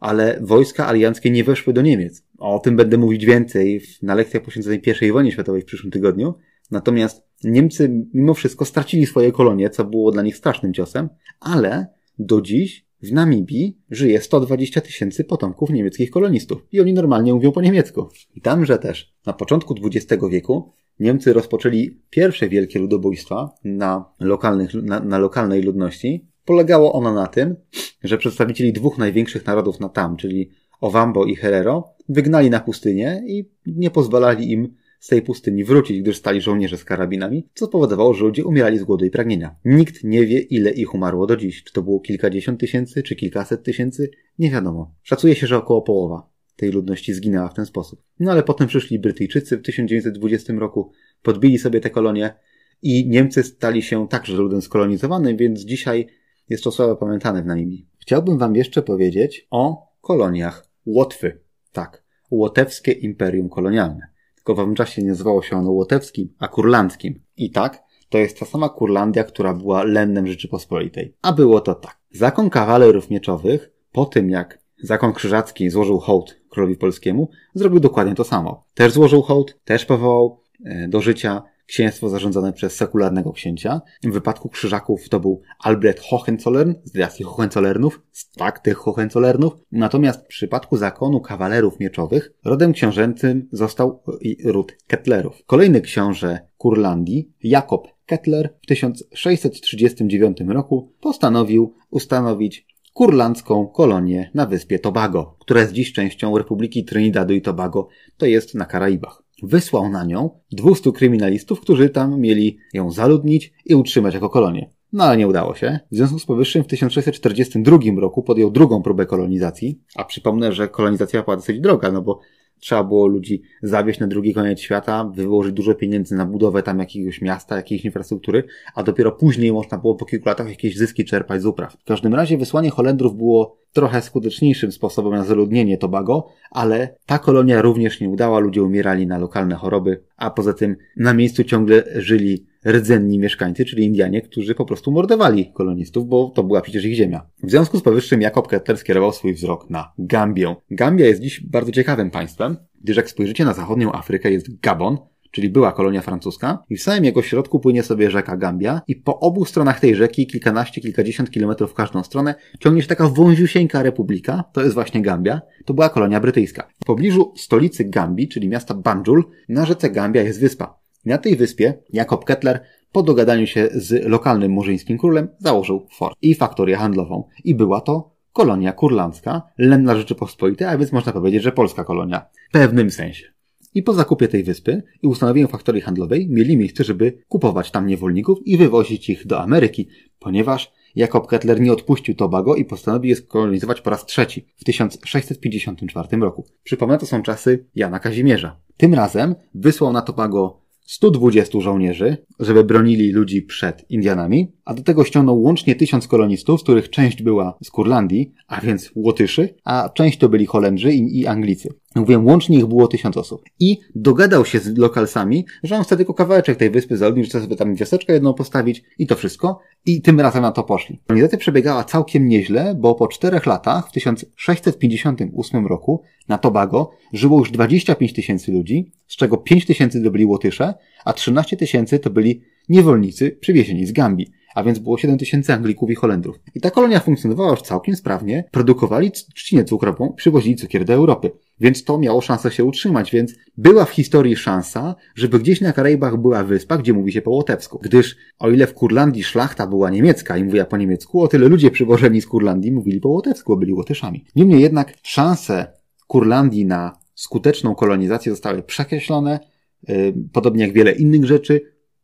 [0.00, 2.24] ale wojska alianckie nie weszły do Niemiec.
[2.38, 6.34] O tym będę mówić więcej na lekcjach poświęconej I wojnie światowej w przyszłym tygodniu.
[6.70, 11.08] Natomiast Niemcy mimo wszystko stracili swoje kolonie, co było dla nich strasznym ciosem,
[11.40, 11.86] ale
[12.18, 17.60] do dziś w Namibii żyje 120 tysięcy potomków niemieckich kolonistów i oni normalnie mówią po
[17.60, 18.08] niemiecku.
[18.34, 25.00] I tamże też, na początku XX wieku, Niemcy rozpoczęli pierwsze wielkie ludobójstwa na, lokalnych, na,
[25.00, 26.26] na lokalnej ludności.
[26.44, 27.56] Polegało ono na tym,
[28.04, 33.50] że przedstawicieli dwóch największych narodów na tam, czyli Ovambo i Herero, wygnali na pustynię i
[33.66, 38.24] nie pozwalali im z tej pustyni wrócić, gdyż stali żołnierze z karabinami, co spowodowało, że
[38.24, 39.56] ludzie umierali z głodu i pragnienia.
[39.64, 41.64] Nikt nie wie, ile ich umarło do dziś.
[41.64, 44.10] Czy to było kilkadziesiąt tysięcy, czy kilkaset tysięcy?
[44.38, 44.94] Nie wiadomo.
[45.02, 48.02] Szacuje się, że około połowa tej ludności zginęła w ten sposób.
[48.20, 50.92] No ale potem przyszli Brytyjczycy w 1920 roku,
[51.22, 52.34] podbili sobie te kolonie
[52.82, 56.06] i Niemcy stali się także ludem skolonizowanym, więc dzisiaj
[56.48, 57.88] jest to słowo pamiętane w Namibii.
[57.98, 61.40] Chciałbym wam jeszcze powiedzieć o koloniach Łotwy.
[61.72, 64.15] Tak, Łotewskie Imperium Kolonialne
[64.46, 67.20] tylko w owym czasie nie nazywało się ono łotewskim, a kurlandzkim.
[67.36, 71.14] I tak, to jest ta sama Kurlandia, która była lennem Rzeczypospolitej.
[71.22, 71.98] A było to tak.
[72.10, 78.24] Zakon kawalerów mieczowych, po tym jak zakon krzyżacki złożył hołd królowi polskiemu, zrobił dokładnie to
[78.24, 78.64] samo.
[78.74, 83.80] Też złożył hołd, też powołał e, do życia księstwo zarządzane przez sekularnego księcia.
[84.04, 89.52] W wypadku krzyżaków to był Albrecht Hohenzollern z dynastii Hohenzollernów, z tak tych Hohenzollernów.
[89.72, 94.02] Natomiast w przypadku zakonu kawalerów mieczowych rodem książęcym został
[94.44, 95.42] ród Kettlerów.
[95.46, 105.36] Kolejny książę Kurlandii, Jakob Kettler w 1639 roku postanowił ustanowić kurlandzką kolonię na wyspie Tobago,
[105.40, 110.30] która jest dziś częścią Republiki Trinidadu i Tobago, to jest na Karaibach wysłał na nią
[110.52, 114.70] 200 kryminalistów, którzy tam mieli ją zaludnić i utrzymać jako kolonię.
[114.92, 115.78] No ale nie udało się.
[115.92, 121.22] W związku z powyższym w 1642 roku podjął drugą próbę kolonizacji, a przypomnę, że kolonizacja
[121.22, 122.20] była dosyć droga, no bo
[122.60, 127.20] trzeba było ludzi zawieźć na drugi koniec świata, wyłożyć dużo pieniędzy na budowę tam jakiegoś
[127.20, 128.44] miasta, jakiejś infrastruktury,
[128.74, 131.72] a dopiero później można było po kilku latach jakieś zyski czerpać z upraw.
[131.72, 137.62] W każdym razie wysłanie Holendrów było trochę skuteczniejszym sposobem na zaludnienie Tobago, ale ta kolonia
[137.62, 142.46] również nie udała, ludzie umierali na lokalne choroby, a poza tym na miejscu ciągle żyli
[142.66, 147.26] rdzenni mieszkańcy, czyli Indianie, którzy po prostu mordowali kolonistów, bo to była przecież ich ziemia.
[147.42, 150.56] W związku z powyższym Jakob Kettler skierował swój wzrok na Gambię.
[150.70, 154.98] Gambia jest dziś bardzo ciekawym państwem, gdyż jak spojrzycie na zachodnią Afrykę jest Gabon,
[155.36, 159.20] czyli była kolonia francuska, i w samym jego środku płynie sobie rzeka Gambia i po
[159.20, 164.44] obu stronach tej rzeki, kilkanaście, kilkadziesiąt kilometrów w każdą stronę, ciągnie się taka wąziusieńka republika,
[164.52, 166.68] to jest właśnie Gambia, to była kolonia brytyjska.
[166.82, 170.78] W pobliżu stolicy Gambii, czyli miasta Banjul, na rzece Gambia jest wyspa.
[171.04, 172.60] Na tej wyspie Jakob Kettler
[172.92, 177.24] po dogadaniu się z lokalnym murzyńskim królem założył fort i faktorię handlową.
[177.44, 182.26] I była to kolonia kurlandzka, lenna Rzeczypospolitej, a więc można powiedzieć, że polska kolonia.
[182.48, 183.35] W pewnym sensie.
[183.76, 188.38] I po zakupie tej wyspy i ustanowieniu faktorii handlowej mieli miejsce, żeby kupować tam niewolników
[188.46, 193.80] i wywozić ich do Ameryki, ponieważ Jakob Kettler nie odpuścił Tobago i postanowił je skolonizować
[193.80, 196.46] po raz trzeci w 1654 roku.
[196.64, 198.56] Przypomnę, to są czasy Jana Kazimierza.
[198.76, 205.04] Tym razem wysłał na Tobago 120 żołnierzy, żeby bronili ludzi przed Indianami, a do tego
[205.04, 210.18] ściągnął łącznie tysiąc kolonistów, z których część była z Kurlandii, a więc Łotyszy, a część
[210.18, 211.68] to byli Holendrzy i, i Anglicy.
[211.96, 213.42] Mówiłem, łącznie ich było tysiąc osób.
[213.60, 217.40] I dogadał się z lokalsami, że on chce tylko kawałeczek tej wyspy zarobić, że chce
[217.40, 219.58] sobie tam wioseczkę jedną postawić i to wszystko.
[219.86, 221.00] I tym razem na to poszli.
[221.06, 227.50] Kolonizacja przebiegała całkiem nieźle, bo po czterech latach, w 1658 roku, na Tobago żyło już
[227.50, 230.74] 25 tysięcy ludzi, z czego 5 tysięcy to byli Łotysze,
[231.04, 234.26] a 13 tysięcy to byli niewolnicy przywiezieni z Gambii
[234.56, 236.40] a więc było 7 tysięcy Anglików i Holendrów.
[236.54, 241.30] I ta kolonia funkcjonowała już całkiem sprawnie, produkowali trzcinę cukrową, przywozili cukier do Europy.
[241.60, 246.16] Więc to miało szansę się utrzymać, więc była w historii szansa, żeby gdzieś na Karaibach
[246.16, 247.80] była wyspa, gdzie mówi się po łotewsku.
[247.82, 251.70] Gdyż o ile w Kurlandii szlachta była niemiecka i mówiła po niemiecku, o tyle ludzie
[251.70, 254.24] przywożeni z Kurlandii mówili po łotewsku, bo byli Łotyszami.
[254.36, 255.66] Niemniej jednak szanse
[256.06, 259.40] Kurlandii na skuteczną kolonizację zostały przekreślone,
[259.88, 261.60] yy, podobnie jak wiele innych rzeczy,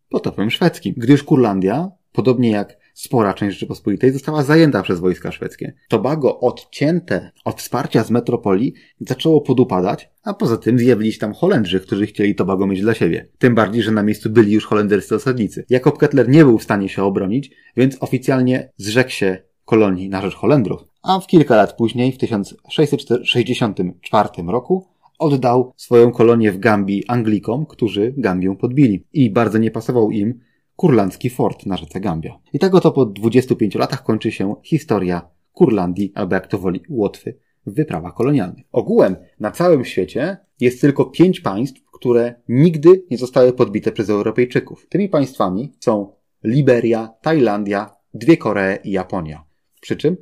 [0.08, 5.72] potopem szwedzkim, gdyż Kurlandia podobnie jak spora część Rzeczypospolitej, została zajęta przez wojska szwedzkie.
[5.88, 11.80] Tobago, odcięte od wsparcia z metropolii, zaczęło podupadać, a poza tym zjawili się tam Holendrzy,
[11.80, 13.28] którzy chcieli Tobago mieć dla siebie.
[13.38, 15.64] Tym bardziej, że na miejscu byli już holenderscy osadnicy.
[15.70, 20.34] Jakob Kettler nie był w stanie się obronić, więc oficjalnie zrzekł się kolonii na rzecz
[20.34, 20.84] Holendrów.
[21.02, 24.86] A w kilka lat później, w 1664 roku,
[25.18, 29.04] oddał swoją kolonię w Gambii Anglikom, którzy Gambię podbili.
[29.12, 30.40] I bardzo nie pasował im
[30.82, 32.38] kurlandzki fort na rzece Gambia.
[32.52, 37.38] I tak oto po 25 latach kończy się historia Kurlandii, albo jak to woli Łotwy,
[37.66, 38.66] w wyprawach kolonialnych.
[38.72, 44.86] Ogółem na całym świecie jest tylko pięć państw, które nigdy nie zostały podbite przez Europejczyków.
[44.88, 46.12] Tymi państwami są
[46.44, 49.44] Liberia, Tajlandia, dwie Koree i Japonia.
[49.80, 50.16] Przy czym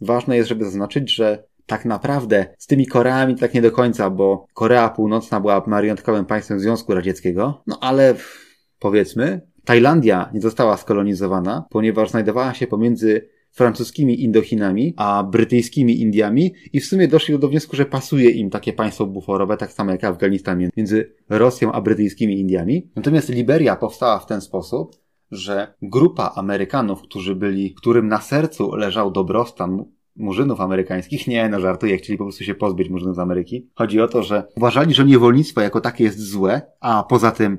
[0.00, 4.46] ważne jest, żeby zaznaczyć, że tak naprawdę z tymi Koreami tak nie do końca, bo
[4.54, 8.14] Korea Północna była marionetkowym państwem Związku Radzieckiego, no ale
[8.78, 16.80] powiedzmy, Tajlandia nie została skolonizowana, ponieważ znajdowała się pomiędzy francuskimi Indochinami, a brytyjskimi Indiami i
[16.80, 20.68] w sumie doszli do wniosku, że pasuje im takie państwo buforowe, tak samo jak Afganistan
[20.76, 22.90] między Rosją a brytyjskimi Indiami.
[22.96, 24.96] Natomiast Liberia powstała w ten sposób,
[25.30, 29.84] że grupa Amerykanów, którzy byli, którym na sercu leżał dobrostan
[30.16, 31.26] murzynów amerykańskich.
[31.26, 33.66] Nie, no żartuję, chcieli po prostu się pozbyć murzynów z Ameryki.
[33.74, 37.58] Chodzi o to, że uważali, że niewolnictwo jako takie jest złe, a poza tym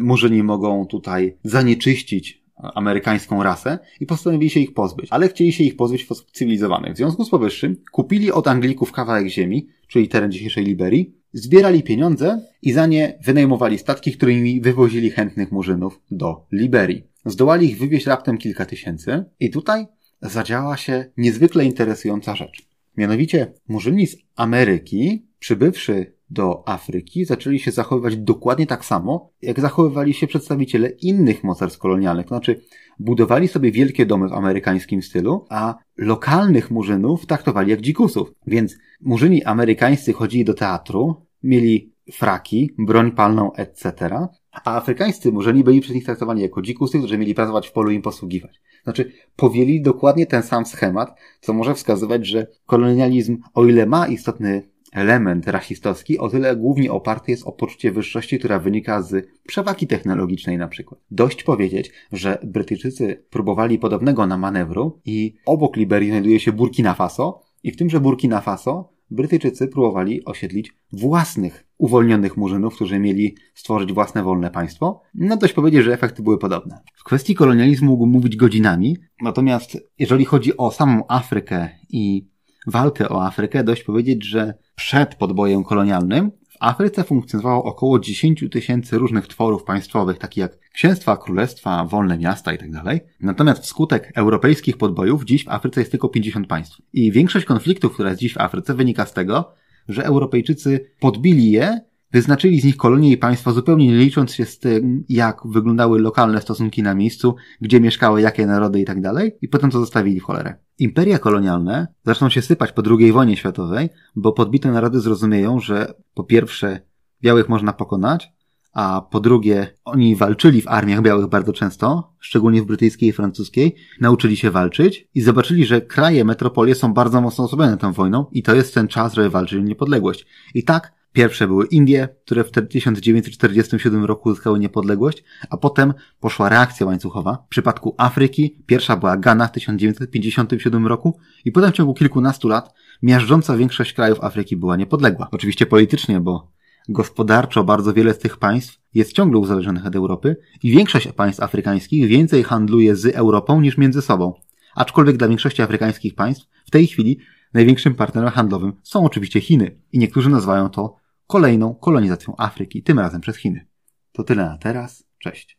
[0.00, 2.42] murzyni mogą tutaj zanieczyścić
[2.74, 5.08] amerykańską rasę i postanowili się ich pozbyć.
[5.10, 6.94] Ale chcieli się ich pozbyć w sposób cywilizowany.
[6.94, 12.42] W związku z powyższym kupili od Anglików kawałek ziemi, czyli teren dzisiejszej Liberii, zbierali pieniądze
[12.62, 17.02] i za nie wynajmowali statki, którymi wywozili chętnych murzynów do Liberii.
[17.26, 19.86] Zdołali ich wywieźć raptem kilka tysięcy i tutaj
[20.22, 22.62] zadziała się niezwykle interesująca rzecz.
[22.96, 30.14] Mianowicie murzyni z Ameryki, przybywszy do Afryki, zaczęli się zachowywać dokładnie tak samo, jak zachowywali
[30.14, 32.28] się przedstawiciele innych mocarstw kolonialnych.
[32.28, 32.60] Znaczy,
[32.98, 38.32] budowali sobie wielkie domy w amerykańskim stylu, a lokalnych murzynów traktowali jak dzikusów.
[38.46, 44.08] Więc murzyni amerykańscy chodzili do teatru, mieli fraki, broń palną, etc.,
[44.52, 47.94] a afrykańscy murzyni byli przez nich traktowani jako dzikusy, którzy mieli pracować w polu i
[47.94, 48.60] im posługiwać.
[48.84, 54.72] Znaczy, powieli dokładnie ten sam schemat, co może wskazywać, że kolonializm, o ile ma istotny
[54.92, 60.58] element rasistowski, o tyle głównie oparty jest o poczucie wyższości, która wynika z przewagi technologicznej
[60.58, 61.00] na przykład.
[61.10, 67.42] Dość powiedzieć, że Brytyjczycy próbowali podobnego na manewru i obok Liberii znajduje się Burkina Faso
[67.62, 74.22] i w tymże Burkina Faso Brytyjczycy próbowali osiedlić własnych uwolnionych murzynów, którzy mieli stworzyć własne
[74.22, 75.02] wolne państwo.
[75.14, 76.78] No dość powiedzieć, że efekty były podobne.
[76.94, 82.28] W kwestii kolonializmu mógłbym mówić godzinami, natomiast jeżeli chodzi o samą Afrykę i
[82.66, 89.26] walkę o Afrykę, dość powiedzieć, że przed podbojem kolonialnym Afryce funkcjonowało około 10 tysięcy różnych
[89.26, 92.80] tworów państwowych, takich jak księstwa, królestwa, wolne miasta itd.
[92.84, 96.82] Tak Natomiast wskutek europejskich podbojów dziś w Afryce jest tylko 50 państw.
[96.92, 99.52] I większość konfliktów, która jest dziś w Afryce, wynika z tego,
[99.88, 101.80] że Europejczycy podbili je
[102.12, 106.40] Wyznaczyli z nich kolonie i państwa zupełnie nie licząc się z tym, jak wyglądały lokalne
[106.40, 110.24] stosunki na miejscu, gdzie mieszkały jakie narody i tak dalej, i potem to zostawili w
[110.24, 110.54] cholerę.
[110.78, 116.24] Imperia kolonialne zaczną się sypać po II wojnie światowej, bo podbite narody zrozumieją, że po
[116.24, 116.80] pierwsze
[117.22, 118.32] białych można pokonać,
[118.72, 123.74] a po drugie, oni walczyli w armiach białych bardzo często, szczególnie w brytyjskiej i francuskiej,
[124.00, 128.42] nauczyli się walczyć i zobaczyli, że kraje, metropolie są bardzo mocno osłabione tą wojną i
[128.42, 130.26] to jest ten czas, żeby walczyć o niepodległość.
[130.54, 136.86] I tak, pierwsze były Indie, które w 1947 roku uzyskały niepodległość, a potem poszła reakcja
[136.86, 137.44] łańcuchowa.
[137.46, 142.74] W przypadku Afryki pierwsza była Ghana w 1957 roku i potem w ciągu kilkunastu lat
[143.02, 145.28] miażdżąca większość krajów Afryki była niepodległa.
[145.30, 146.52] Oczywiście politycznie, bo
[146.88, 152.08] Gospodarczo bardzo wiele z tych państw jest ciągle uzależnionych od Europy i większość państw afrykańskich
[152.08, 154.34] więcej handluje z Europą niż między sobą.
[154.74, 157.18] Aczkolwiek dla większości afrykańskich państw w tej chwili
[157.54, 163.20] największym partnerem handlowym są oczywiście Chiny i niektórzy nazywają to kolejną kolonizacją Afryki, tym razem
[163.20, 163.66] przez Chiny.
[164.12, 165.04] To tyle na teraz.
[165.18, 165.58] Cześć.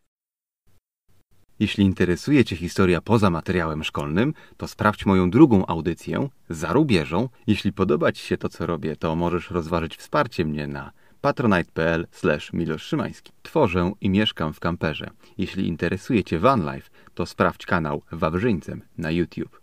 [1.60, 7.30] Jeśli interesuje Cię historia poza materiałem szkolnym, to sprawdź moją drugą audycję za rubieżą.
[7.48, 10.92] Jeśli podoba Ci się to, co robię, to możesz rozważyć wsparcie mnie na
[11.24, 12.08] patronite.pl
[12.54, 13.32] Milosz Szymański.
[13.44, 15.10] Tworzę i mieszkam w kamperze.
[15.38, 19.63] Jeśli interesuje Cię vanlife, to sprawdź kanał Wawrzyńcem na YouTube.